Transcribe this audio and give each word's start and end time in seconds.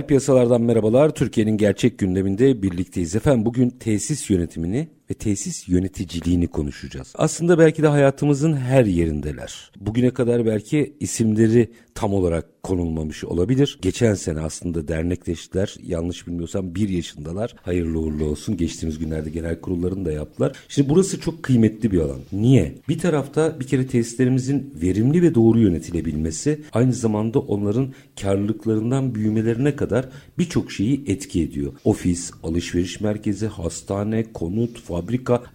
Reel 0.00 0.06
piyasalardan 0.06 0.62
merhabalar. 0.62 1.10
Türkiye'nin 1.14 1.56
gerçek 1.56 1.98
gündeminde 1.98 2.62
birlikteyiz. 2.62 3.16
Efendim 3.16 3.44
bugün 3.44 3.70
tesis 3.70 4.30
yönetimini 4.30 4.88
ve 5.10 5.14
tesis 5.14 5.68
yöneticiliğini 5.68 6.46
konuşacağız. 6.46 7.12
Aslında 7.14 7.58
belki 7.58 7.82
de 7.82 7.88
hayatımızın 7.88 8.56
her 8.56 8.84
yerindeler. 8.84 9.70
Bugüne 9.80 10.10
kadar 10.10 10.46
belki 10.46 10.96
isimleri 11.00 11.70
tam 11.94 12.14
olarak 12.14 12.62
konulmamış 12.62 13.24
olabilir. 13.24 13.78
Geçen 13.82 14.14
sene 14.14 14.40
aslında 14.40 14.88
dernekleştiler. 14.88 15.76
Yanlış 15.82 16.26
bilmiyorsam 16.26 16.74
bir 16.74 16.88
yaşındalar. 16.88 17.54
Hayırlı 17.62 17.98
uğurlu 17.98 18.24
olsun. 18.24 18.56
Geçtiğimiz 18.56 18.98
günlerde 18.98 19.30
genel 19.30 19.60
kurullarını 19.60 20.04
da 20.04 20.12
yaptılar. 20.12 20.52
Şimdi 20.68 20.88
burası 20.88 21.20
çok 21.20 21.42
kıymetli 21.42 21.92
bir 21.92 21.98
alan. 21.98 22.20
Niye? 22.32 22.74
Bir 22.88 22.98
tarafta 22.98 23.60
bir 23.60 23.66
kere 23.66 23.86
tesislerimizin 23.86 24.74
verimli 24.82 25.22
ve 25.22 25.34
doğru 25.34 25.58
yönetilebilmesi 25.58 26.60
aynı 26.72 26.92
zamanda 26.92 27.38
onların 27.38 27.92
karlılıklarından 28.20 29.14
büyümelerine 29.14 29.76
kadar 29.76 30.08
birçok 30.38 30.72
şeyi 30.72 31.04
etki 31.06 31.42
ediyor. 31.42 31.72
Ofis, 31.84 32.30
alışveriş 32.42 33.00
merkezi, 33.00 33.46
hastane, 33.46 34.32
konut, 34.32 34.80
fabrika 34.80 34.99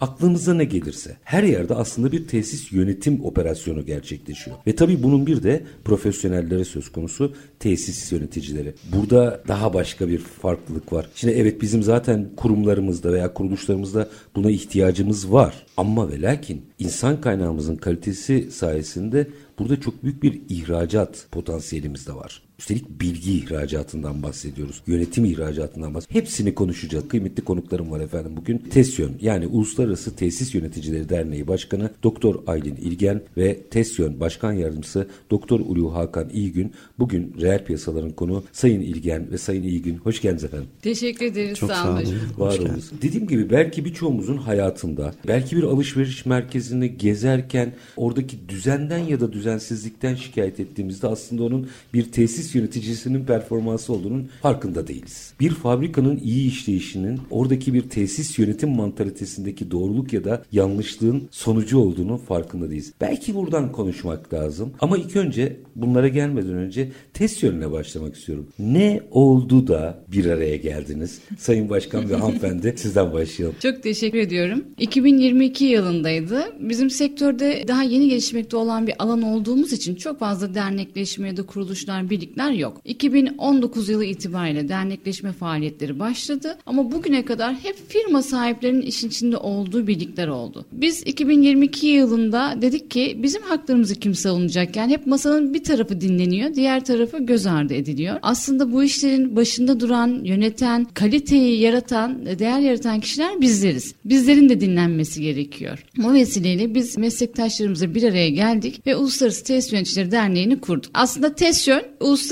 aklınıza 0.02 0.54
ne 0.54 0.66
gelirse. 0.66 1.18
Her 1.24 1.44
yerde 1.44 1.76
aslında 1.76 2.12
bir 2.12 2.28
tesis 2.28 2.72
yönetim 2.72 3.26
operasyonu 3.26 3.86
gerçekleşiyor. 3.86 4.58
Ve 4.68 4.76
tabii 4.76 5.04
bunun 5.04 5.28
bir 5.28 5.44
de 5.44 5.64
profesyonelleri 5.86 6.66
söz 6.66 6.92
konusu 6.92 7.34
tesis 7.60 8.12
yöneticileri. 8.12 8.74
Burada 8.96 9.44
daha 9.48 9.74
başka 9.74 10.08
bir 10.08 10.18
farklılık 10.18 10.94
var. 10.94 11.10
Şimdi 11.16 11.34
evet 11.34 11.62
bizim 11.62 11.84
zaten 11.84 12.30
kurumlarımızda 12.38 13.14
veya 13.14 13.34
kuruluşlarımızda 13.34 14.10
buna 14.36 14.52
ihtiyacımız 14.52 15.32
var. 15.32 15.66
Ama 15.78 16.12
ve 16.12 16.22
lakin 16.22 16.66
insan 16.80 17.22
kaynağımızın 17.22 17.76
kalitesi 17.76 18.52
sayesinde 18.52 19.28
burada 19.60 19.80
çok 19.82 20.04
büyük 20.04 20.24
bir 20.24 20.42
ihracat 20.50 21.28
potansiyelimiz 21.32 22.08
de 22.08 22.14
var. 22.14 22.42
Üstelik 22.60 23.02
bilgi 23.02 23.34
ihracatından 23.38 24.24
bahsediyoruz. 24.24 24.82
Yönetim 24.88 25.26
ihracatından 25.26 25.94
bahsediyoruz. 25.94 26.22
Hepsini 26.22 26.56
konuşacağız. 26.56 27.08
Kıymetli 27.08 27.44
konuklarım 27.44 27.92
var 27.92 28.00
efendim 28.00 28.32
bugün. 28.38 28.58
TESYÖN 28.58 29.12
yani 29.22 29.48
Uluslararası 29.48 30.16
Tesis 30.16 30.56
Yöneticileri 30.56 31.10
Derneği 31.10 31.48
Başkanı 31.48 31.92
Doktor 32.04 32.36
Aylin 32.48 32.76
İlgen 32.76 33.22
ve 33.38 33.60
TESYÖN 33.62 34.20
Başkan 34.20 34.54
Yardımcısı 34.54 35.08
Doktor 35.32 35.60
Ulu 35.60 35.96
Hakan 35.96 36.30
İyigün 36.30 36.72
bugün 37.00 37.36
reel 37.42 37.66
piyasaların 37.66 38.12
konu 38.12 38.44
Sayın 38.52 38.82
İlgen 38.82 39.32
ve 39.32 39.38
Sayın 39.38 39.64
İyigün. 39.64 39.98
Hoş 39.98 40.22
geldiniz 40.22 40.44
efendim. 40.44 40.68
Teşekkür 40.82 41.26
ederiz. 41.26 41.58
Çok 41.60 41.72
sağ 41.72 41.92
olun. 41.92 42.06
Var 42.38 42.60
olunuz. 42.60 42.92
Dediğim 43.02 43.28
gibi 43.28 43.50
belki 43.50 43.86
birçoğumuzun 43.86 44.38
hayatında 44.38 45.14
belki 45.28 45.58
bir 45.58 45.64
alışveriş 45.64 46.26
merkezini 46.26 46.98
gezerken 46.98 47.74
oradaki 47.98 48.50
düzenden 48.50 49.00
ya 49.00 49.20
da 49.20 49.34
düzensizlikten 49.34 50.16
şikayet 50.16 50.60
ettiğimizde 50.60 51.08
aslında 51.08 51.44
onun 51.44 51.68
bir 51.94 52.12
tesis 52.12 52.45
yöneticisinin 52.54 53.26
performansı 53.26 53.94
olduğunun 53.94 54.30
farkında 54.42 54.88
değiliz. 54.88 55.34
Bir 55.40 55.50
fabrikanın 55.50 56.18
iyi 56.24 56.48
işleyişinin 56.48 57.20
oradaki 57.30 57.74
bir 57.74 57.90
tesis 57.90 58.40
yönetim 58.40 58.70
mantalitesindeki 58.70 59.72
doğruluk 59.72 60.14
ya 60.14 60.24
da 60.24 60.44
yanlışlığın 60.52 61.28
sonucu 61.32 61.80
olduğunu 61.80 62.18
farkında 62.18 62.70
değiliz. 62.70 62.94
Belki 63.02 63.36
buradan 63.36 63.72
konuşmak 63.72 64.34
lazım. 64.34 64.74
Ama 64.80 64.98
ilk 64.98 65.16
önce 65.16 65.58
bunlara 65.76 66.08
gelmeden 66.08 66.54
önce 66.54 66.92
test 67.14 67.44
yönüne 67.44 67.72
başlamak 67.72 68.16
istiyorum. 68.16 68.48
Ne 68.60 69.02
oldu 69.12 69.68
da 69.68 70.04
bir 70.12 70.26
araya 70.26 70.58
geldiniz? 70.58 71.20
Sayın 71.38 71.70
Başkan 71.70 72.10
ve 72.10 72.16
hanımefendi 72.16 72.74
sizden 72.78 73.14
başlayalım. 73.14 73.56
Çok 73.62 73.84
teşekkür 73.84 74.18
ediyorum. 74.18 74.64
2022 74.78 75.66
yılındaydı. 75.66 76.44
Bizim 76.60 76.90
sektörde 76.90 77.64
daha 77.68 77.84
yeni 77.84 78.10
gelişmekte 78.10 78.58
olan 78.58 78.88
bir 78.88 78.94
alan 79.00 79.22
olduğumuz 79.22 79.74
için 79.74 79.96
çok 79.96 80.20
fazla 80.20 80.56
dernekleşme 80.56 81.28
ya 81.28 81.38
da 81.38 81.44
kuruluşlar, 81.44 82.10
birlikler 82.36 82.52
yok. 82.52 82.82
2019 82.86 83.90
yılı 83.90 84.06
itibariyle 84.06 84.70
dernekleşme 84.70 85.32
faaliyetleri 85.32 86.00
başladı 86.00 86.58
ama 86.66 86.92
bugüne 86.92 87.26
kadar 87.26 87.54
hep 87.54 87.90
firma 87.90 88.22
sahiplerinin 88.22 88.82
işin 88.82 89.08
içinde 89.08 89.38
olduğu 89.38 89.88
birlikler 89.88 90.28
oldu. 90.28 90.66
Biz 90.72 91.04
2022 91.06 91.88
yılında 91.88 92.58
dedik 92.62 92.92
ki 92.92 93.20
bizim 93.24 93.42
haklarımızı 93.42 93.96
kim 93.96 94.16
savunacak? 94.16 94.76
Yani 94.76 94.92
hep 94.92 95.08
masanın 95.08 95.54
bir 95.54 95.64
tarafı 95.64 96.02
dinleniyor, 96.02 96.54
diğer 96.54 96.86
tarafı 96.86 97.18
göz 97.18 97.46
ardı 97.46 97.74
ediliyor. 97.74 98.20
Aslında 98.22 98.72
bu 98.72 98.84
işlerin 98.84 99.36
başında 99.36 99.80
duran, 99.80 100.24
yöneten, 100.24 100.86
kaliteyi 100.94 101.60
yaratan, 101.60 102.26
değer 102.40 102.60
yaratan 102.60 103.00
kişiler 103.00 103.42
bizleriz. 103.42 103.96
Bizlerin 104.06 104.50
de 104.50 104.62
dinlenmesi 104.62 105.22
gerekiyor. 105.22 105.86
Bu 105.98 106.14
vesileyle 106.14 106.76
biz 106.76 106.98
meslektaşlarımızla 106.98 107.96
bir 107.96 108.04
araya 108.04 108.30
geldik 108.30 108.88
ve 108.88 108.96
Uluslararası 108.96 109.44
Tesis 109.44 109.74
Yöneticileri 109.74 110.12
Derneği'ni 110.12 110.60
kurduk. 110.60 110.92
Aslında 110.94 111.36
TESYÖN 111.36 111.82
uluslararası 112.00 112.25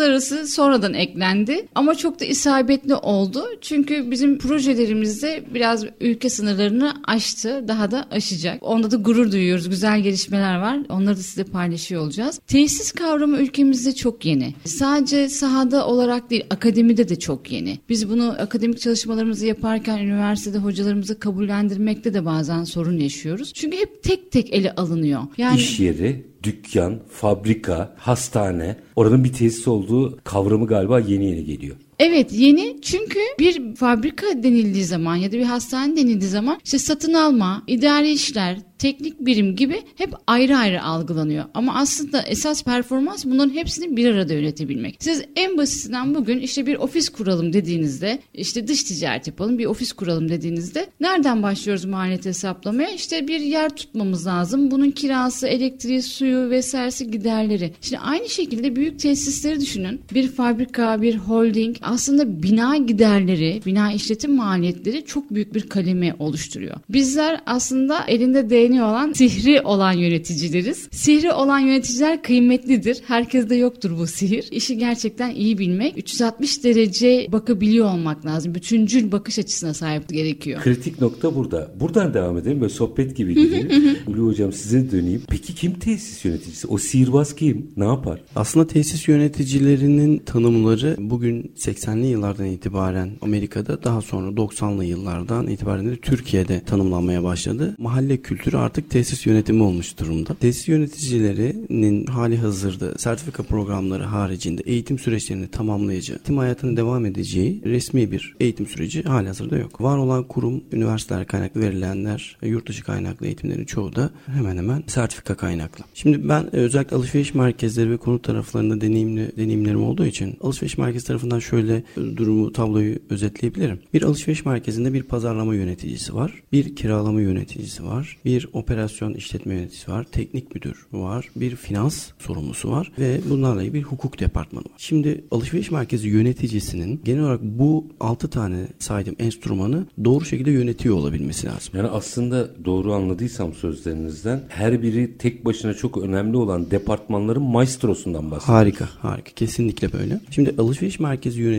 sonradan 0.46 0.94
eklendi 0.94 1.68
ama 1.76 1.96
çok 1.96 2.20
da 2.20 2.26
isabetli 2.26 2.96
oldu. 2.96 3.44
Çünkü 3.62 4.12
bizim 4.12 4.38
projelerimizde 4.38 5.44
biraz 5.54 5.86
ülke 6.02 6.30
sınırlarını 6.30 6.94
aştı, 7.04 7.66
daha 7.68 7.92
da 7.92 8.08
aşacak. 8.12 8.58
Onda 8.62 8.92
da 8.92 8.96
gurur 8.96 9.32
duyuyoruz. 9.32 9.70
Güzel 9.70 10.02
gelişmeler 10.02 10.60
var. 10.60 10.80
Onları 10.90 11.18
da 11.18 11.22
size 11.22 11.44
paylaşıyor 11.44 12.02
olacağız. 12.02 12.40
Tesis 12.48 12.92
kavramı 12.92 13.38
ülkemizde 13.38 13.96
çok 13.96 14.26
yeni. 14.26 14.54
Sadece 14.66 15.30
sahada 15.30 15.88
olarak 15.88 16.30
değil, 16.30 16.44
akademide 16.50 17.10
de 17.10 17.20
çok 17.20 17.52
yeni. 17.52 17.80
Biz 17.90 18.10
bunu 18.10 18.36
akademik 18.40 18.80
çalışmalarımızı 18.80 19.46
yaparken 19.46 19.98
üniversitede 19.98 20.58
hocalarımızı 20.58 21.20
kabullendirmekte 21.20 22.14
de 22.14 22.26
bazen 22.26 22.64
sorun 22.64 22.98
yaşıyoruz. 22.98 23.54
Çünkü 23.54 23.78
hep 23.78 24.04
tek 24.04 24.32
tek 24.32 24.54
ele 24.54 24.72
alınıyor. 24.76 25.22
Yani 25.38 25.58
İş 25.58 25.80
yeri, 25.80 26.33
dükkan, 26.44 27.00
fabrika, 27.12 27.96
hastane 27.98 28.76
oranın 28.96 29.24
bir 29.24 29.34
tesis 29.34 29.68
olduğu 29.68 30.20
kavramı 30.24 30.68
galiba 30.68 31.00
yeni 31.00 31.26
yeni 31.26 31.46
geliyor. 31.46 31.76
Evet 32.00 32.34
yeni 32.34 32.82
çünkü 32.82 33.20
bir 33.40 33.76
fabrika 33.76 34.44
denildiği 34.44 34.86
zaman 34.86 35.16
ya 35.16 35.32
da 35.32 35.38
bir 35.38 35.44
hastane 35.44 35.98
denildiği 35.98 36.30
zaman 36.30 36.60
işte 36.66 36.80
satın 36.80 37.14
alma, 37.14 37.64
idari 37.68 38.12
işler, 38.12 38.58
teknik 38.84 39.20
birim 39.20 39.56
gibi 39.56 39.82
hep 39.96 40.14
ayrı 40.28 40.58
ayrı 40.58 40.84
algılanıyor. 40.84 41.46
Ama 41.54 41.76
aslında 41.76 42.22
esas 42.22 42.64
performans 42.64 43.26
bunların 43.26 43.54
hepsini 43.54 43.98
bir 43.98 44.14
arada 44.14 44.34
yönetebilmek. 44.34 44.96
Siz 45.00 45.24
en 45.36 45.58
basitinden 45.58 46.16
bugün 46.16 46.40
işte 46.40 46.66
bir 46.66 46.76
ofis 46.76 47.10
kuralım 47.10 47.54
dediğinizde 47.54 48.20
işte 48.34 48.68
dış 48.68 48.84
ticaret 48.84 49.28
yapalım 49.28 49.58
bir 49.58 49.66
ofis 49.66 49.92
kuralım 49.92 50.30
dediğinizde 50.30 50.88
nereden 51.00 51.44
başlıyoruz 51.44 51.86
maliyet 51.86 52.26
hesaplamaya? 52.26 52.90
İşte 52.90 53.28
bir 53.28 53.40
yer 53.40 53.76
tutmamız 53.76 54.28
lazım. 54.28 54.72
Bunun 54.72 54.92
kirası, 54.92 55.48
elektriği, 55.48 56.02
suyu 56.02 56.50
vesairesi 56.50 57.12
giderleri. 57.12 57.74
Şimdi 57.82 58.00
aynı 58.00 58.30
şekilde 58.30 58.76
büyük 58.76 59.00
tesisleri 59.00 59.60
düşünün. 59.62 60.02
Bir 60.14 60.28
fabrika, 60.28 61.02
bir 61.02 61.16
holding 61.16 61.78
aslında 61.84 62.44
bina 62.44 62.78
giderleri, 62.78 63.62
bina 63.66 63.94
işletim 63.94 64.36
maliyetleri 64.36 65.06
çok 65.06 65.34
büyük 65.34 65.54
bir 65.54 65.70
kalemi 65.70 66.14
oluşturuyor. 66.20 66.76
Bizler 66.90 67.42
aslında 67.46 68.06
elinde 68.08 68.50
değneği 68.50 68.82
olan, 68.82 69.14
sihri 69.14 69.62
olan 69.62 69.94
yöneticileriz. 69.94 70.88
Sihri 70.92 71.32
olan 71.32 71.60
yöneticiler 71.60 72.24
kıymetlidir. 72.24 73.02
Herkeste 73.08 73.56
yoktur 73.56 73.98
bu 74.00 74.08
sihir. 74.08 74.48
İşi 74.52 74.78
gerçekten 74.78 75.36
iyi 75.36 75.58
bilmek, 75.58 75.98
360 75.98 76.64
derece 76.64 77.28
bakabiliyor 77.32 77.86
olmak 77.86 78.26
lazım. 78.26 78.56
Bütüncül 78.56 79.12
bakış 79.12 79.40
açısına 79.40 79.74
sahip 79.74 80.10
gerekiyor. 80.10 80.62
Kritik 80.62 81.02
nokta 81.02 81.36
burada. 81.36 81.72
Buradan 81.80 82.14
devam 82.14 82.38
edelim 82.38 82.62
böyle 82.62 82.74
sohbet 82.74 83.16
gibi 83.18 83.36
gidelim. 83.36 83.98
Ulu 84.08 84.28
hocam 84.28 84.54
size 84.54 84.92
döneyim. 84.92 85.22
Peki 85.30 85.56
kim 85.56 85.74
tesis 85.74 86.26
yöneticisi? 86.26 86.68
O 86.68 86.78
sihirbaz 86.78 87.36
kim? 87.36 87.72
Ne 87.78 87.86
yapar? 87.86 88.22
Aslında 88.36 88.68
tesis 88.68 89.08
yöneticilerinin 89.08 90.18
tanımları 90.18 90.96
bugün 91.00 91.52
80'li 91.74 92.08
yıllardan 92.08 92.46
itibaren 92.46 93.12
Amerika'da 93.22 93.84
daha 93.84 94.02
sonra 94.02 94.30
90'lı 94.30 94.86
yıllardan 94.86 95.48
itibaren 95.48 95.86
de 95.86 95.96
Türkiye'de 95.96 96.64
tanımlanmaya 96.64 97.24
başladı. 97.24 97.76
Mahalle 97.78 98.18
kültürü 98.18 98.58
artık 98.58 98.90
tesis 98.90 99.26
yönetimi 99.26 99.64
olmuş 99.64 100.00
durumda. 100.00 100.34
Tesis 100.34 100.68
yöneticilerinin 100.68 102.06
hali 102.06 102.38
hazırda 102.38 102.98
sertifika 102.98 103.44
programları 103.44 104.04
haricinde 104.04 104.62
eğitim 104.66 105.00
süreçlerini 105.00 105.48
tamamlayıcı, 105.48 106.14
eğitim 106.14 106.38
hayatını 106.38 106.78
devam 106.78 107.06
edeceği 107.06 107.62
resmi 107.66 108.12
bir 108.12 108.36
eğitim 108.40 108.68
süreci 108.68 109.04
hali 109.04 109.28
hazırda 109.28 109.58
yok. 109.58 109.82
Var 109.82 109.98
olan 109.98 110.24
kurum, 110.24 110.64
üniversiteler 110.72 111.28
kaynaklı 111.28 111.62
verilenler, 111.62 112.38
yurt 112.42 112.68
dışı 112.70 112.84
kaynaklı 112.84 113.26
eğitimlerin 113.26 113.66
çoğu 113.66 113.96
da 113.96 114.10
hemen 114.26 114.58
hemen 114.58 114.84
sertifika 114.88 115.36
kaynaklı. 115.36 115.84
Şimdi 115.94 116.30
ben 116.30 116.56
özellikle 116.56 116.96
alışveriş 116.96 117.34
merkezleri 117.34 117.92
ve 117.92 117.98
konut 117.98 118.24
taraflarında 118.24 118.82
deneyimli 118.82 119.32
deneyimlerim 119.38 119.84
olduğu 119.84 120.06
için 120.06 120.38
alışveriş 120.42 120.78
merkezi 120.78 121.08
tarafından 121.08 121.40
şöyle 121.40 121.63
durumu 121.98 122.54
tabloyu 122.54 122.96
özetleyebilirim. 123.10 123.80
Bir 123.94 124.02
alışveriş 124.02 124.46
merkezinde 124.46 124.94
bir 124.94 125.04
pazarlama 125.04 125.56
yöneticisi 125.56 126.16
var, 126.16 126.44
bir 126.52 126.76
kiralama 126.76 127.22
yöneticisi 127.22 127.86
var, 127.86 128.18
bir 128.26 128.48
operasyon 128.54 129.14
işletme 129.14 129.54
yöneticisi 129.56 129.92
var, 129.92 130.04
teknik 130.12 130.56
müdür 130.56 130.86
var, 130.92 131.30
bir 131.36 131.56
finans 131.56 132.10
sorumlusu 132.20 132.72
var 132.72 132.92
ve 133.00 133.20
bunlarla 133.30 133.64
ilgili 133.64 133.74
bir 133.74 133.84
hukuk 133.84 134.20
departmanı 134.20 134.66
var. 134.66 134.72
Şimdi 134.78 135.24
alışveriş 135.32 135.72
merkezi 135.72 136.08
yöneticisinin 136.08 137.02
genel 137.06 137.24
olarak 137.24 137.42
bu 137.44 137.88
6 138.00 138.30
tane 138.30 138.68
saydığım 138.80 139.16
enstrümanı 139.20 139.86
doğru 140.06 140.26
şekilde 140.26 140.52
yönetiyor 140.52 140.96
olabilmesi 140.96 141.48
lazım. 141.48 141.74
Yani 141.78 141.88
aslında 141.88 142.66
doğru 142.66 142.94
anladıysam 142.94 143.54
sözlerinizden 143.54 144.44
her 144.50 144.82
biri 144.82 145.18
tek 145.18 145.46
başına 145.46 145.74
çok 145.74 145.98
önemli 145.98 146.38
olan 146.38 146.72
departmanların 146.72 147.44
maestrosundan 147.44 148.32
bahsediyoruz. 148.32 148.62
Harika, 148.62 148.90
harika. 149.00 149.32
Kesinlikle 149.32 149.94
böyle. 149.94 150.20
Şimdi 150.32 150.56
alışveriş 150.58 151.00
merkezi 151.00 151.42
yöneticisi 151.42 151.53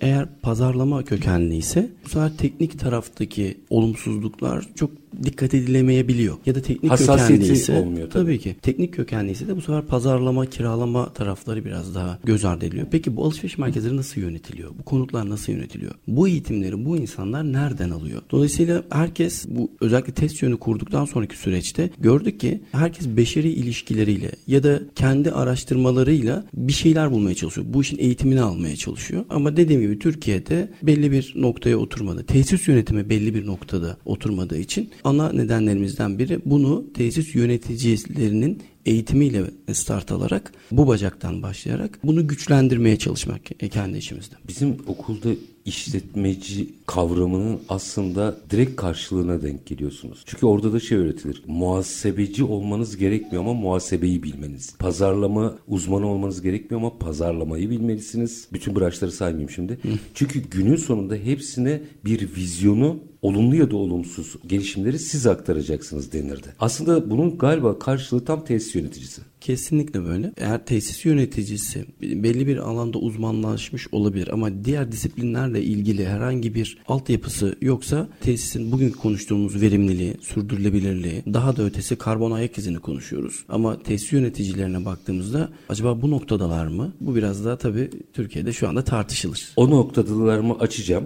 eğer 0.00 0.28
pazarlama 0.42 1.04
kökenli 1.04 1.56
ise 1.56 1.88
bu 2.04 2.08
sefer 2.08 2.36
teknik 2.36 2.80
taraftaki 2.80 3.56
olumsuzluklar 3.70 4.66
çok 4.74 4.90
dikkat 5.24 5.54
edilemeyebiliyor. 5.54 6.36
Ya 6.46 6.54
da 6.54 6.62
teknik 6.62 6.92
Hassasiyeti 6.92 7.42
kökenliyse 7.42 7.72
olmuyor 7.80 8.10
tabii. 8.10 8.24
tabii 8.24 8.38
ki. 8.38 8.56
Teknik 8.62 8.94
kökenliyse 8.94 9.48
de 9.48 9.56
bu 9.56 9.60
sefer 9.60 9.82
pazarlama, 9.82 10.46
kiralama 10.46 11.12
tarafları 11.12 11.64
biraz 11.64 11.94
daha 11.94 12.18
göz 12.24 12.44
ardı 12.44 12.64
ediliyor. 12.64 12.86
Peki 12.90 13.16
bu 13.16 13.24
alışveriş 13.24 13.58
merkezleri 13.58 13.96
nasıl 13.96 14.20
yönetiliyor? 14.20 14.70
Bu 14.78 14.82
konutlar 14.82 15.30
nasıl 15.30 15.52
yönetiliyor? 15.52 15.92
Bu 16.08 16.28
eğitimleri 16.28 16.84
bu 16.84 16.96
insanlar 16.96 17.52
nereden 17.52 17.90
alıyor? 17.90 18.22
Dolayısıyla 18.30 18.82
herkes 18.90 19.46
bu 19.48 19.70
özellikle 19.80 20.12
test 20.12 20.42
yönü 20.42 20.56
kurduktan 20.56 21.04
sonraki 21.04 21.36
süreçte 21.36 21.90
gördük 21.98 22.40
ki 22.40 22.60
herkes 22.72 23.08
beşeri 23.08 23.48
ilişkileriyle 23.48 24.30
ya 24.46 24.62
da 24.62 24.80
kendi 24.94 25.30
araştırmalarıyla 25.32 26.44
bir 26.54 26.72
şeyler 26.72 27.10
bulmaya 27.10 27.34
çalışıyor. 27.34 27.66
Bu 27.70 27.82
işin 27.82 27.98
eğitimini 27.98 28.40
almaya 28.40 28.76
çalışıyor. 28.76 29.24
Ama 29.30 29.56
dediğim 29.56 29.82
gibi 29.82 29.98
Türkiye'de 29.98 30.68
belli 30.82 31.12
bir 31.12 31.32
noktaya 31.36 31.76
oturmadı. 31.76 32.24
Tesis 32.26 32.68
yönetimi 32.68 33.10
belli 33.10 33.34
bir 33.34 33.46
noktada 33.46 33.96
oturmadığı 34.04 34.58
için 34.58 34.90
ana 35.06 35.32
nedenlerimizden 35.32 36.18
biri 36.18 36.40
bunu 36.44 36.92
tesis 36.94 37.34
yöneticilerinin 37.34 38.62
eğitimiyle 38.86 39.44
start 39.72 40.12
alarak 40.12 40.52
bu 40.70 40.86
bacaktan 40.86 41.42
başlayarak 41.42 41.98
bunu 42.04 42.28
güçlendirmeye 42.28 42.96
çalışmak 42.96 43.42
kendi 43.70 43.98
işimizde. 43.98 44.34
Bizim 44.48 44.76
okulda 44.86 45.28
işletmeci 45.66 46.74
kavramının 46.86 47.60
aslında 47.68 48.36
direkt 48.50 48.76
karşılığına 48.76 49.42
denk 49.42 49.66
geliyorsunuz. 49.66 50.22
Çünkü 50.26 50.46
orada 50.46 50.72
da 50.72 50.80
şey 50.80 50.98
öğretilir. 50.98 51.42
Muhasebeci 51.46 52.44
olmanız 52.44 52.96
gerekmiyor 52.96 53.42
ama 53.42 53.54
muhasebeyi 53.54 54.22
bilmeniz. 54.22 54.76
Pazarlama 54.78 55.58
uzmanı 55.68 56.06
olmanız 56.06 56.42
gerekmiyor 56.42 56.80
ama 56.80 56.98
pazarlamayı 56.98 57.70
bilmelisiniz. 57.70 58.48
Bütün 58.52 58.76
branşları 58.76 59.12
saymayayım 59.12 59.50
şimdi. 59.50 59.78
Çünkü 60.14 60.40
günün 60.50 60.76
sonunda 60.76 61.14
hepsine 61.14 61.82
bir 62.04 62.36
vizyonu 62.36 62.98
olumlu 63.22 63.56
ya 63.56 63.70
da 63.70 63.76
olumsuz 63.76 64.36
gelişimleri 64.46 64.98
siz 64.98 65.26
aktaracaksınız 65.26 66.12
denirdi. 66.12 66.48
Aslında 66.58 67.10
bunun 67.10 67.38
galiba 67.38 67.78
karşılığı 67.78 68.24
tam 68.24 68.44
tesis 68.44 68.74
yöneticisi. 68.74 69.22
Kesinlikle 69.46 70.04
böyle. 70.04 70.32
Eğer 70.36 70.66
tesis 70.66 71.04
yöneticisi 71.04 71.84
belli 72.00 72.46
bir 72.46 72.56
alanda 72.56 72.98
uzmanlaşmış 72.98 73.88
olabilir 73.92 74.28
ama 74.32 74.64
diğer 74.64 74.92
disiplinlerle 74.92 75.62
ilgili 75.62 76.06
herhangi 76.06 76.54
bir 76.54 76.78
altyapısı 76.88 77.56
yoksa 77.60 78.08
tesisin 78.20 78.72
bugün 78.72 78.90
konuştuğumuz 78.90 79.60
verimliliği, 79.60 80.14
sürdürülebilirliği, 80.20 81.22
daha 81.32 81.56
da 81.56 81.62
ötesi 81.62 81.96
karbon 81.96 82.30
ayak 82.30 82.58
izini 82.58 82.78
konuşuyoruz. 82.78 83.44
Ama 83.48 83.82
tesis 83.82 84.12
yöneticilerine 84.12 84.84
baktığımızda 84.84 85.48
acaba 85.68 86.02
bu 86.02 86.10
noktadalar 86.10 86.66
mı? 86.66 86.92
Bu 87.00 87.16
biraz 87.16 87.44
daha 87.44 87.58
tabii 87.58 87.90
Türkiye'de 88.12 88.52
şu 88.52 88.68
anda 88.68 88.84
tartışılır. 88.84 89.52
O 89.56 89.70
noktadalarımı 89.70 90.58
açacağım. 90.58 91.04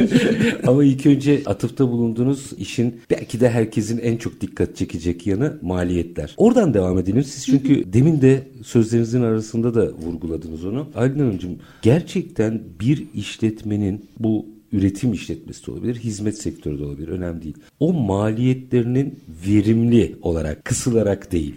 Ama 0.66 0.84
ilk 0.84 1.06
önce 1.06 1.42
atıfta 1.46 1.88
bulunduğunuz 1.88 2.52
işin 2.58 3.00
belki 3.10 3.40
de 3.40 3.50
herkesin 3.50 3.98
en 3.98 4.16
çok 4.16 4.40
dikkat 4.40 4.76
çekecek 4.76 5.26
yanı 5.26 5.58
maliyetler. 5.62 6.34
Oradan 6.36 6.74
devam 6.74 6.98
edelim. 6.98 7.24
Siz 7.24 7.46
çünkü 7.46 7.65
demin 7.68 8.22
de 8.22 8.48
sözlerinizin 8.64 9.22
arasında 9.22 9.74
da 9.74 9.92
vurguladınız 9.92 10.64
onu. 10.64 10.88
Aylin 10.94 11.18
Hanımcığım 11.18 11.58
gerçekten 11.82 12.62
bir 12.80 13.06
işletmenin 13.14 14.04
bu 14.18 14.46
üretim 14.72 15.12
işletmesi 15.12 15.66
de 15.66 15.70
olabilir, 15.70 15.94
hizmet 15.96 16.38
sektörü 16.38 16.78
de 16.78 16.84
olabilir. 16.84 17.08
Önemli 17.08 17.42
değil. 17.42 17.56
O 17.80 17.92
maliyetlerinin 17.92 19.20
verimli 19.46 20.16
olarak, 20.22 20.64
kısılarak 20.64 21.32
değil, 21.32 21.54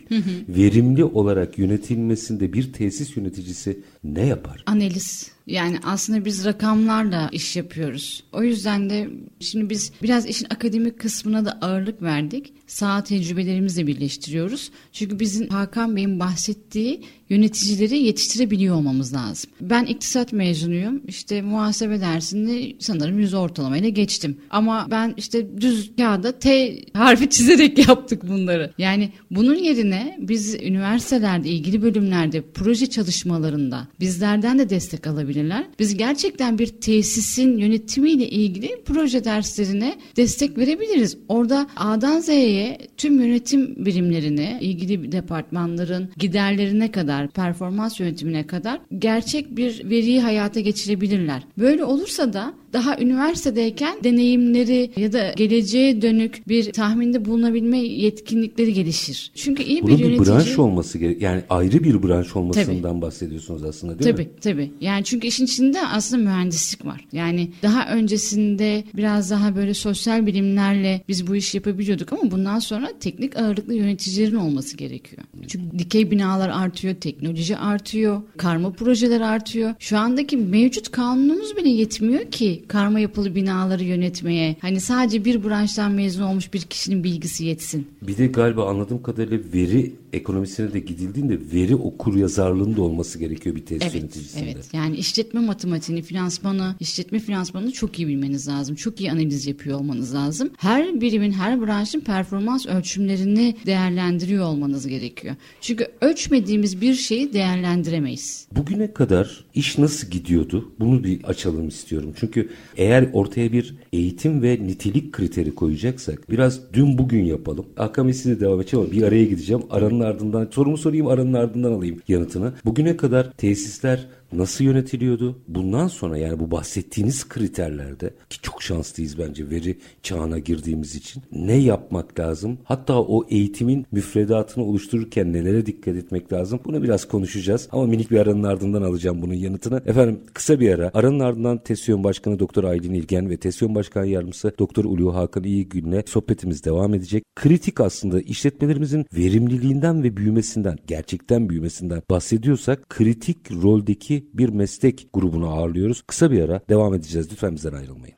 verimli 0.50 1.04
olarak 1.04 1.58
yönetilmesinde 1.58 2.54
bir 2.54 2.74
tesis 2.74 3.18
yöneticisi 3.18 3.80
ne 4.04 4.26
yapar? 4.26 4.64
Analiz. 4.66 5.32
Yani 5.48 5.78
aslında 5.84 6.26
biz 6.26 6.46
rakamlarla 6.46 7.30
iş 7.32 7.56
yapıyoruz. 7.56 8.24
O 8.34 8.44
yüzden 8.44 8.90
de 8.90 9.10
şimdi 9.40 9.70
biz 9.70 9.92
biraz 10.04 10.26
işin 10.26 10.48
akademik 10.50 11.00
kısmına 11.00 11.46
da 11.46 11.52
ağırlık 11.62 12.02
verdik. 12.02 12.54
Sağ 12.70 13.04
tecrübelerimizle 13.04 13.88
birleştiriyoruz. 13.88 14.72
Çünkü 14.94 15.20
bizim 15.20 15.48
Hakan 15.48 15.96
Bey'in 15.96 16.20
bahsettiği 16.20 17.02
yöneticileri 17.30 17.98
yetiştirebiliyor 17.98 18.76
olmamız 18.76 19.14
lazım. 19.14 19.52
Ben 19.62 19.86
iktisat 19.86 20.34
mezunuyum. 20.34 21.02
İşte 21.08 21.42
muhasebe 21.42 22.02
dersini 22.02 22.76
sanırım 22.80 23.20
yüz 23.20 23.34
ortalamayla 23.34 23.90
geçtim. 23.90 24.38
Ama 24.50 24.88
ben 24.92 25.14
işte 25.18 25.62
düz 25.62 25.92
kağıda 25.98 26.32
T 26.40 26.78
harfi 26.94 27.30
çizerek 27.30 27.88
yaptık 27.88 28.28
bunları. 28.28 28.74
Yani 28.78 29.12
bunun 29.32 29.56
yerine 29.56 30.18
biz 30.20 30.56
üniversitelerde 30.56 31.50
ilgili 31.50 31.82
bölümlerde 31.82 32.44
proje 32.54 32.86
çalışmalarında 32.88 33.88
bizlerden 34.00 34.60
de 34.60 34.70
destek 34.70 35.08
alabilirler. 35.08 35.66
Biz 35.80 35.98
gerçekten 35.98 36.60
bir 36.60 36.68
tesisin 36.68 37.58
yönetimiyle 37.58 38.30
ilgili 38.30 38.82
proje 38.86 39.24
derslerine 39.24 39.98
destek 40.18 40.58
verebiliriz. 40.58 41.18
Orada 41.28 41.68
A'dan 41.76 42.20
Z'ye 42.20 42.59
tüm 42.98 43.22
yönetim 43.22 43.86
birimlerine, 43.86 44.58
ilgili 44.62 45.12
departmanların 45.12 46.10
giderlerine 46.18 46.92
kadar, 46.92 47.28
performans 47.28 48.00
yönetimine 48.00 48.48
kadar 48.48 48.80
gerçek 48.98 49.58
bir 49.58 49.90
veriyi 49.90 50.22
hayata 50.22 50.60
geçirebilirler. 50.60 51.44
Böyle 51.58 51.84
olursa 51.84 52.34
da 52.34 52.54
daha 52.74 52.98
üniversitedeyken 53.00 53.98
deneyimleri 54.04 54.92
ya 54.98 55.14
da 55.14 55.34
geleceğe 55.36 56.02
dönük 56.02 56.48
bir 56.48 56.72
tahminde 56.72 57.26
bulunabilme 57.26 57.78
yetkinlikleri 57.78 58.74
gelişir. 58.74 59.32
Çünkü 59.36 59.64
iyi 59.64 59.84
Bunun 59.84 59.98
bir 59.98 60.04
bir, 60.04 60.10
yönetici... 60.10 60.36
branş 60.36 60.60
olması 60.60 60.98
gerek. 60.98 61.22
Yani 61.22 61.42
ayrı 61.50 61.84
bir 61.84 62.04
branş 62.04 62.36
olmasından 62.36 63.02
bahsediyorsunuz 63.02 63.64
aslında 63.64 64.00
değil 64.00 64.12
tabii, 64.12 64.22
mi? 64.22 64.30
Tabii 64.42 64.72
Yani 64.82 65.04
çünkü 65.04 65.28
işin 65.28 65.46
içinde 65.46 65.88
aslında 65.88 66.24
mühendislik 66.24 66.86
var. 66.86 67.06
Yani 67.12 67.50
daha 67.64 67.90
öncesinde 67.90 68.84
biraz 68.94 69.32
daha 69.32 69.56
böyle 69.56 69.74
sosyal 69.74 70.26
bilimlerle 70.26 71.02
biz 71.08 71.28
bu 71.28 71.36
işi 71.36 71.58
yapabiliyorduk 71.58 72.14
ama 72.14 72.32
bundan 72.32 72.60
sonra 72.60 72.90
teknik 73.00 73.38
ağırlıklı 73.38 73.74
yöneticilerin 73.74 74.36
olması 74.36 74.78
gerekiyor. 74.78 75.22
Çünkü 75.48 75.80
dikey 75.80 76.12
binalar 76.12 76.50
artıyor, 76.50 76.96
teknoloji 76.96 77.58
artıyor, 77.58 78.22
karma 78.38 78.72
projeler 78.72 79.22
artıyor. 79.22 79.74
Şu 79.80 79.98
andaki 79.98 80.38
mevcut 80.38 80.92
kanunumuz 80.92 81.58
bile 81.58 81.70
yetmiyor 81.70 82.32
ki 82.32 82.59
karma 82.68 83.00
yapılı 83.00 83.36
binaları 83.36 83.84
yönetmeye. 83.84 84.56
Hani 84.62 84.80
sadece 84.82 85.26
bir 85.26 85.44
branştan 85.44 85.92
mezun 85.92 86.24
olmuş 86.24 86.54
bir 86.54 86.62
kişinin 86.62 87.04
bilgisi 87.04 87.46
yetsin. 87.46 87.88
Bir 88.02 88.18
de 88.18 88.28
galiba 88.28 88.70
anladığım 88.70 89.02
kadarıyla 89.04 89.40
veri 89.54 89.92
ekonomisine 90.14 90.74
de 90.74 90.80
gidildiğinde 90.80 91.40
veri 91.54 91.76
okur 91.76 92.16
yazarlığının 92.16 92.76
da 92.76 92.82
olması 92.82 93.20
gerekiyor 93.20 93.56
bir 93.56 93.66
tesis 93.66 93.84
Evet, 93.84 93.96
yöneticisinde. 93.96 94.52
evet. 94.52 94.66
Yani 94.74 94.98
işletme 94.98 95.40
matematiğini, 95.40 96.02
finansmanı, 96.02 96.76
işletme 96.80 97.20
finansmanını 97.20 97.72
çok 97.72 98.00
iyi 98.00 98.08
bilmeniz 98.08 98.48
lazım. 98.48 98.76
Çok 98.76 99.00
iyi 99.02 99.12
analiz 99.12 99.48
yapıyor 99.48 99.80
olmanız 99.80 100.14
lazım. 100.14 100.50
Her 100.58 101.02
birimin, 101.02 101.32
her 101.32 101.62
branşın 101.62 102.00
performans 102.00 102.66
ölçümlerini 102.68 103.56
değerlendiriyor 103.66 104.46
olmanız 104.46 104.88
gerekiyor. 104.88 105.36
Çünkü 105.62 105.88
ölçmediğimiz 106.02 106.82
bir 106.82 106.94
şeyi 106.96 107.34
değerlendiremeyiz. 107.34 108.48
Bugüne 108.56 108.94
kadar 108.94 109.46
iş 109.56 109.78
nasıl 109.78 110.08
gidiyordu? 110.08 110.72
Bunu 110.80 111.04
bir 111.04 111.24
açalım 111.24 111.68
istiyorum. 111.68 112.14
Çünkü 112.20 112.49
eğer 112.78 113.10
ortaya 113.14 113.52
bir 113.52 113.76
eğitim 113.94 114.42
ve 114.42 114.60
nitelik 114.62 115.14
kriteri 115.14 115.56
koyacaksak 115.56 116.30
biraz 116.30 116.74
dün 116.74 116.98
bugün 116.98 117.24
yapalım. 117.24 117.66
Akame 117.78 118.14
size 118.14 118.40
devam 118.40 118.62
edeceğim 118.62 118.86
ama 118.86 118.96
bir 118.96 119.04
araya 119.04 119.26
gideceğim. 119.26 119.64
Aranın 119.70 120.00
ardından 120.00 120.48
sorumu 120.52 120.78
sorayım 120.78 121.08
aranın 121.08 121.34
ardından 121.34 121.72
alayım 121.72 122.02
yanıtını. 122.08 122.54
Bugüne 122.66 122.98
kadar 122.98 123.32
tesisler 123.32 124.08
nasıl 124.34 124.64
yönetiliyordu? 124.64 125.40
Bundan 125.48 125.88
sonra 125.88 126.18
yani 126.18 126.40
bu 126.40 126.52
bahsettiğiniz 126.52 127.30
kriterlerde 127.30 128.14
ki 128.30 128.42
çok 128.42 128.64
şanslıyız 128.64 129.20
bence 129.20 129.50
veri 129.50 129.78
çağına 130.04 130.40
girdiğimiz 130.40 130.96
için 130.96 131.24
ne 131.32 131.56
yapmak 131.56 132.20
lazım? 132.20 132.58
Hatta 132.64 133.02
o 133.02 133.26
eğitimin 133.30 133.86
müfredatını 133.92 134.64
oluştururken 134.64 135.34
nelere 135.34 135.66
dikkat 135.66 135.96
etmek 135.96 136.34
lazım? 136.34 136.60
Bunu 136.66 136.84
biraz 136.84 137.08
konuşacağız 137.08 137.70
ama 137.72 137.86
minik 137.86 138.12
bir 138.12 138.20
aranın 138.20 138.44
ardından 138.44 138.82
alacağım 138.82 139.22
bunun 139.22 139.34
yanıtını. 139.34 139.82
Efendim 139.86 140.20
kısa 140.34 140.60
bir 140.60 140.74
ara. 140.74 140.92
Aranın 140.94 141.20
ardından 141.20 141.58
TESYON 141.58 142.04
Başkanı 142.04 142.40
Doktor 142.40 142.64
Aylin 142.64 142.94
İlgen 142.94 143.30
ve 143.30 143.38
TESYON 143.38 143.76
Başkan 143.76 144.04
Yardımcısı 144.04 144.54
Doktor 144.60 144.86
Ulu 144.86 145.16
Hakan 145.16 145.44
İyigün'le 145.44 146.02
sohbetimiz 146.06 146.64
devam 146.64 146.94
edecek. 146.94 147.24
Kritik 147.36 147.80
aslında 147.80 148.22
işletmelerimizin 148.22 149.06
verimliliğinden 149.14 150.04
ve 150.04 150.18
büyümesinden, 150.18 150.78
gerçekten 150.88 151.50
büyümesinden 151.50 152.02
bahsediyorsak 152.10 152.90
kritik 152.90 153.52
roldeki 153.52 154.19
bir 154.34 154.50
meslek 154.50 155.08
grubunu 155.14 155.50
ağırlıyoruz. 155.50 156.02
Kısa 156.02 156.32
bir 156.32 156.42
ara 156.42 156.62
devam 156.70 156.94
edeceğiz. 156.94 157.32
Lütfen 157.32 157.56
bizden 157.56 157.74
ayrılmayın. 157.74 158.16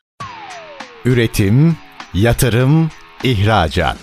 Üretim, 1.04 1.76
yatırım, 2.14 2.90
ihracat. 3.24 3.98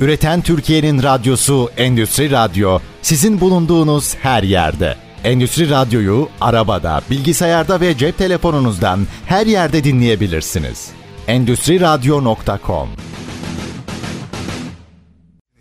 Üreten 0.00 0.40
Türkiye'nin 0.40 1.02
radyosu 1.02 1.70
Endüstri 1.76 2.30
Radyo 2.30 2.78
sizin 3.02 3.40
bulunduğunuz 3.40 4.14
her 4.14 4.42
yerde. 4.42 4.96
Endüstri 5.24 5.70
Radyo'yu 5.70 6.28
arabada, 6.40 7.00
bilgisayarda 7.10 7.80
ve 7.80 7.96
cep 7.96 8.18
telefonunuzdan 8.18 9.00
her 9.26 9.46
yerde 9.46 9.84
dinleyebilirsiniz. 9.84 10.90
Endüstri 11.26 11.80
Radyo.com 11.80 12.88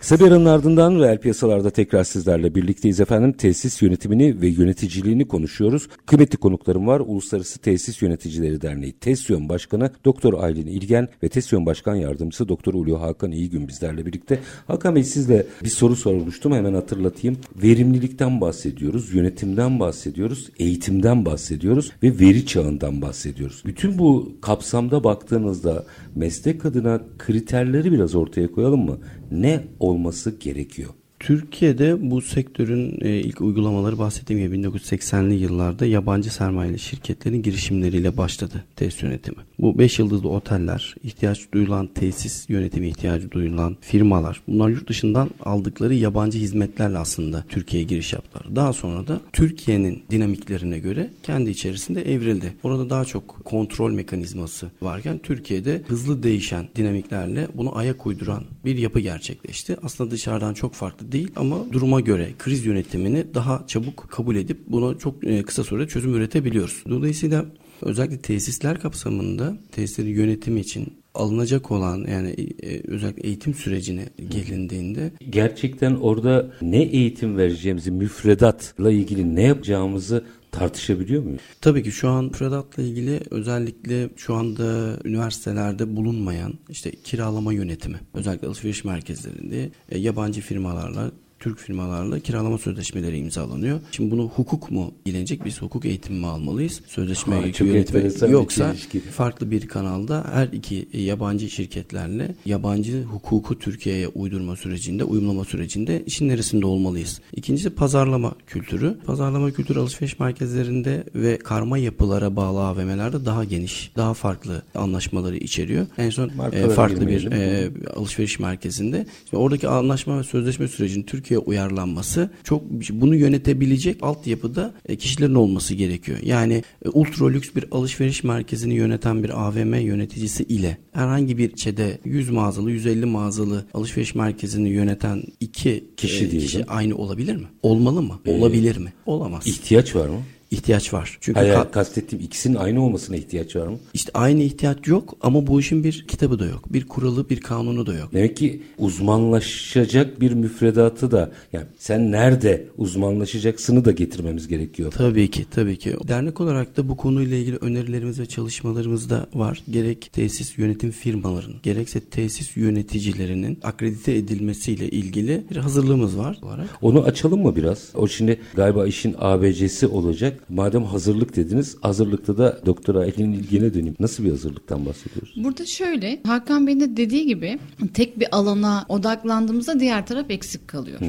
Kısa 0.10 0.52
ardından 0.52 1.00
reel 1.00 1.18
piyasalarda 1.18 1.70
tekrar 1.70 2.04
sizlerle 2.04 2.56
birlikteyiz 2.56 3.00
efendim. 3.00 3.34
Tesis 3.34 3.82
yönetimini 3.82 4.42
ve 4.42 4.48
yöneticiliğini 4.48 5.28
konuşuyoruz. 5.28 5.88
Kıymetli 6.06 6.38
konuklarım 6.38 6.88
var. 6.88 7.00
Uluslararası 7.00 7.60
Tesis 7.60 8.02
Yöneticileri 8.02 8.62
Derneği 8.62 8.92
TESYON 8.92 9.50
Başkanı 9.50 9.92
Doktor 10.06 10.44
Aylin 10.44 10.68
İlgen 10.68 11.08
ve 11.24 11.30
TESYON 11.30 11.66
Başkan 11.66 11.96
Yardımcısı 11.96 12.50
Doktor 12.50 12.74
Ulu 12.74 13.02
Hakan 13.02 13.32
İyigün 13.32 13.68
bizlerle 13.68 14.06
birlikte. 14.06 14.40
Hakan 14.68 14.96
Bey 14.96 15.04
sizle 15.04 15.46
bir 15.64 15.70
soru 15.70 15.96
sormuştum 15.96 16.54
hemen 16.54 16.74
hatırlatayım. 16.74 17.38
Verimlilikten 17.64 18.42
bahsediyoruz, 18.42 19.14
yönetimden 19.14 19.80
bahsediyoruz, 19.80 20.50
eğitimden 20.60 21.26
bahsediyoruz 21.26 21.92
ve 22.04 22.20
veri 22.20 22.46
çağından 22.46 23.02
bahsediyoruz. 23.02 23.64
Bütün 23.66 24.00
bu 24.00 24.32
kapsamda 24.42 25.04
baktığınızda 25.04 25.86
meslek 26.16 26.66
adına 26.66 27.02
kriterleri 27.18 27.92
biraz 27.92 28.16
ortaya 28.16 28.52
koyalım 28.52 28.86
mı? 28.86 28.98
Ne 29.32 29.68
olması 29.80 30.40
gerekiyor? 30.40 30.94
Türkiye'de 31.20 32.12
bu 32.12 32.22
sektörün 32.22 32.98
e, 33.02 33.10
ilk 33.10 33.42
uygulamaları 33.42 33.98
bahsettiğim 34.00 34.42
gibi 34.42 34.56
1980'li 34.56 35.34
yıllarda 35.34 35.86
yabancı 35.86 36.34
sermayeli 36.34 36.80
şirketlerin 36.80 37.42
girişimleriyle 37.42 38.18
başladı 38.18 38.64
tesis 38.76 39.04
yönetimi. 39.04 39.38
Bu 39.60 39.80
5 39.80 40.00
yıldızlı 40.00 40.30
oteller, 40.30 40.96
ihtiyaç 41.04 41.52
duyulan 41.54 41.88
tesis 41.88 42.50
yönetimi 42.50 42.88
ihtiyacı 42.88 43.32
duyulan 43.32 43.78
firmalar 43.82 44.42
bunlar 44.48 44.70
yurt 44.70 44.90
dışından 44.90 45.30
aldıkları 45.44 45.94
yabancı 45.94 46.40
hizmetlerle 46.40 46.98
aslında 46.98 47.44
Türkiye'ye 47.50 47.88
giriş 47.88 48.14
yaptılar. 48.14 48.56
Daha 48.56 48.74
sonra 48.74 49.08
da 49.08 49.22
Türkiye'nin 49.34 50.04
dinamiklerine 50.12 50.80
göre 50.80 51.10
kendi 51.24 51.50
içerisinde 51.50 52.14
evrildi. 52.14 52.54
Orada 52.64 52.90
daha 52.90 53.06
çok 53.06 53.46
kontrol 53.46 53.92
mekanizması 53.92 54.72
varken 54.82 55.18
Türkiye'de 55.18 55.82
hızlı 55.88 56.24
değişen 56.24 56.68
dinamiklerle 56.76 57.48
bunu 57.54 57.78
ayak 57.78 58.06
uyduran 58.06 58.44
bir 58.66 58.78
yapı 58.78 59.00
gerçekleşti. 59.00 59.78
Aslında 59.84 60.12
dışarıdan 60.12 60.54
çok 60.54 60.74
farklı 60.74 61.09
değil 61.12 61.32
ama 61.36 61.66
duruma 61.72 62.00
göre 62.00 62.30
kriz 62.40 62.66
yönetimini 62.66 63.26
daha 63.34 63.64
çabuk 63.68 64.08
kabul 64.10 64.36
edip 64.36 64.58
buna 64.68 64.98
çok 64.98 65.24
e, 65.24 65.44
kısa 65.44 65.64
sürede 65.64 65.88
çözüm 65.88 66.14
üretebiliyoruz. 66.14 66.84
Dolayısıyla 66.90 67.46
özellikle 67.82 68.18
tesisler 68.18 68.80
kapsamında 68.80 69.58
tesislerin 69.72 70.10
yönetimi 70.10 70.60
için 70.60 70.94
alınacak 71.14 71.72
olan 71.72 72.06
yani 72.12 72.36
e, 72.64 72.82
özellikle 72.88 73.28
eğitim 73.28 73.54
sürecine 73.54 74.06
gelindiğinde 74.30 75.12
gerçekten 75.30 75.96
orada 75.96 76.52
ne 76.62 76.82
eğitim 76.84 77.38
vereceğimizi 77.38 77.92
müfredatla 77.92 78.92
ilgili 78.92 79.36
ne 79.36 79.44
yapacağımızı 79.44 80.24
tartışabiliyor 80.52 81.24
muyuz? 81.24 81.42
Tabii 81.62 81.84
ki 81.84 81.92
şu 81.92 82.10
an 82.10 82.26
müfredatla 82.26 82.84
ilgili 82.84 83.22
özellikle 83.32 84.10
şu 84.16 84.36
anda 84.36 84.98
üniversitelerde 85.06 85.96
bulunmayan 85.96 86.54
işte 86.70 86.92
kiralama 86.92 87.54
yönetimi 87.54 88.00
özellikle 88.14 88.48
alışveriş 88.48 88.84
merkezlerinde 88.84 89.70
e, 89.90 89.98
yabancı 90.00 90.42
firmalarla 90.42 91.12
Türk 91.40 91.60
firmalarla 91.60 92.20
kiralama 92.20 92.58
sözleşmeleri 92.58 93.18
imzalanıyor. 93.18 93.80
Şimdi 93.92 94.12
bunu 94.12 94.28
hukuk 94.28 94.72
mu 94.72 94.92
ilgilenecek? 95.06 95.46
Biz 95.46 95.62
hukuk 95.62 95.86
eğitimi 95.86 96.20
mi 96.20 96.28
almalıyız? 96.28 96.82
Sözleşme 96.88 97.36
Ha, 97.36 97.44
bir 97.44 98.30
yoksa 98.30 98.72
çelişki. 98.74 99.00
farklı 99.00 99.52
bir 99.52 99.68
kanalda 99.68 100.26
her 100.34 100.48
iki 100.48 100.88
yabancı 100.94 101.50
şirketlerle 101.50 102.36
yabancı 102.46 103.04
hukuku 103.04 103.60
Türkiye'ye 103.60 104.08
uydurma 104.08 104.56
sürecinde, 104.56 105.04
uyumlama 105.04 105.46
sürecinde 105.46 106.04
işin 106.06 106.30
neresinde 106.30 106.66
olmalıyız? 106.66 107.22
İkincisi 107.36 107.70
pazarlama 107.70 108.36
kültürü. 108.48 108.98
Pazarlama 109.06 109.52
kültürü 109.52 109.80
alışveriş 109.80 110.20
merkezlerinde 110.20 111.04
ve 111.16 111.38
karma 111.38 111.78
yapılara 111.78 112.36
bağlı 112.36 112.60
AVM'lerde 112.60 113.26
daha 113.26 113.44
geniş, 113.44 113.92
daha 113.96 114.14
farklı 114.14 114.62
anlaşmaları 114.76 115.38
içeriyor. 115.38 115.88
En 115.98 116.10
son 116.10 116.36
Markalara 116.36 116.72
e, 116.72 116.76
farklı 116.76 117.08
bir 117.08 117.32
e, 117.32 117.70
alışveriş 117.96 118.40
merkezinde. 118.40 119.06
Şimdi 119.30 119.44
oradaki 119.44 119.68
anlaşma 119.68 120.20
ve 120.20 120.24
sözleşme 120.24 120.68
sürecinin 120.68 121.04
Türkiye'ye 121.30 121.46
uyarlanması 121.46 122.30
çok 122.44 122.64
bunu 122.92 123.16
yönetebilecek 123.16 124.04
altyapıda 124.04 124.74
e, 124.86 124.96
kişilerin 124.96 125.36
olması 125.36 125.74
gerekiyor. 125.76 126.18
Yani 126.24 126.64
e, 126.86 126.90
ultra 126.90 127.28
lüks 127.30 127.50
bir 127.56 127.66
alışveriş 127.72 128.24
merkezini 128.24 128.74
yöneten 128.74 129.24
bir 129.24 129.48
AVM 129.48 129.74
yöneticisi 129.74 130.44
ile 130.44 130.78
herhangi 130.92 131.38
bir 131.38 131.50
ilçede 131.52 131.98
100 132.06 132.30
mağazalı 132.30 132.72
150 132.72 133.06
mağazalı 133.06 133.66
alışveriş 133.74 134.16
merkezini 134.16 134.70
yöneten 134.70 135.24
iki 135.40 135.84
Kişi 135.98 136.26
e, 136.26 136.32
diyelim. 136.32 136.48
kişi 136.48 136.66
aynı 136.66 136.96
olabilir 136.96 137.36
mi? 137.36 137.48
Olmalı 137.64 138.02
mı? 138.02 138.20
Olabilir 138.28 138.78
mi? 138.78 138.94
Olamaz. 139.06 139.48
İhtiyaç 139.48 139.96
var 139.96 140.08
mı? 140.08 140.20
İhtiyaç 140.52 140.94
var. 140.94 141.18
Çünkü 141.22 141.40
Hayır, 141.40 141.54
ka- 141.54 141.72
kastettiğim 141.72 142.26
ikisinin 142.26 142.56
aynı 142.56 142.84
olmasına 142.86 143.16
ihtiyaç 143.16 143.56
var 143.56 143.68
mı? 143.68 143.78
işte 143.94 144.12
aynı 144.14 144.42
ihtiyaç 144.42 144.88
yok 144.88 145.18
ama 145.22 145.48
bu 145.48 145.60
işin 145.60 145.84
bir 145.84 146.06
kitabı 146.08 146.40
da 146.40 146.46
yok. 146.46 146.74
Bir 146.74 146.88
kuralı, 146.88 147.30
bir 147.30 147.40
kanunu 147.40 147.86
da 147.86 147.94
yok. 147.94 148.10
Demek 148.14 148.38
ki 148.38 148.62
uzmanlaşacak 148.78 150.22
bir 150.22 150.32
müfredatı 150.34 151.12
da 151.12 151.32
yani 151.54 151.66
sen 151.78 152.12
nerede 152.12 152.68
uzmanlaşacaksını 152.78 153.86
da 153.86 153.92
getirmemiz 153.92 154.48
gerekiyor. 154.48 154.92
Tabii 154.92 155.32
ki, 155.32 155.46
tabii 155.52 155.78
ki. 155.78 155.96
Dernek 156.08 156.42
olarak 156.42 156.78
da 156.78 156.90
bu 156.90 156.98
konuyla 156.98 157.38
ilgili 157.38 157.56
önerilerimiz 157.56 158.20
ve 158.20 158.26
çalışmalarımız 158.26 159.10
da 159.10 159.28
var. 159.34 159.64
Gerek 159.72 160.10
tesis 160.14 160.58
yönetim 160.58 160.92
firmalarının, 160.92 161.58
gerekse 161.64 162.00
tesis 162.00 162.58
yöneticilerinin 162.58 163.60
akredite 163.64 164.16
edilmesiyle 164.16 164.90
ilgili 164.90 165.44
bir 165.52 165.56
hazırlığımız 165.58 166.18
var 166.18 166.38
olarak. 166.42 166.70
Onu 166.82 167.04
açalım 167.04 167.42
mı 167.42 167.56
biraz? 167.56 167.90
O 167.96 168.08
şimdi 168.08 168.40
galiba 168.56 168.88
işin 168.88 169.16
ABC'si 169.20 169.88
olacak. 169.88 170.39
Madem 170.50 170.84
hazırlık 170.84 171.36
dediniz, 171.36 171.78
hazırlıkta 171.82 172.38
da 172.38 172.60
Doktor 172.66 172.96
Aylin 172.96 173.32
ilgine 173.32 173.74
döneyim. 173.74 173.96
Nasıl 174.00 174.24
bir 174.24 174.30
hazırlıktan 174.30 174.86
bahsediyoruz? 174.86 175.34
Burada 175.44 175.66
şöyle 175.66 176.22
Hakan 176.24 176.68
Bey'in 176.68 176.80
de 176.80 176.98
dediği 176.98 177.26
gibi 177.26 177.60
tek 177.94 178.20
bir 178.20 178.28
alana 178.32 178.86
odaklandığımızda 178.90 179.80
diğer 179.80 180.06
taraf 180.06 180.26
eksik 180.32 180.68
kalıyor. 180.68 181.00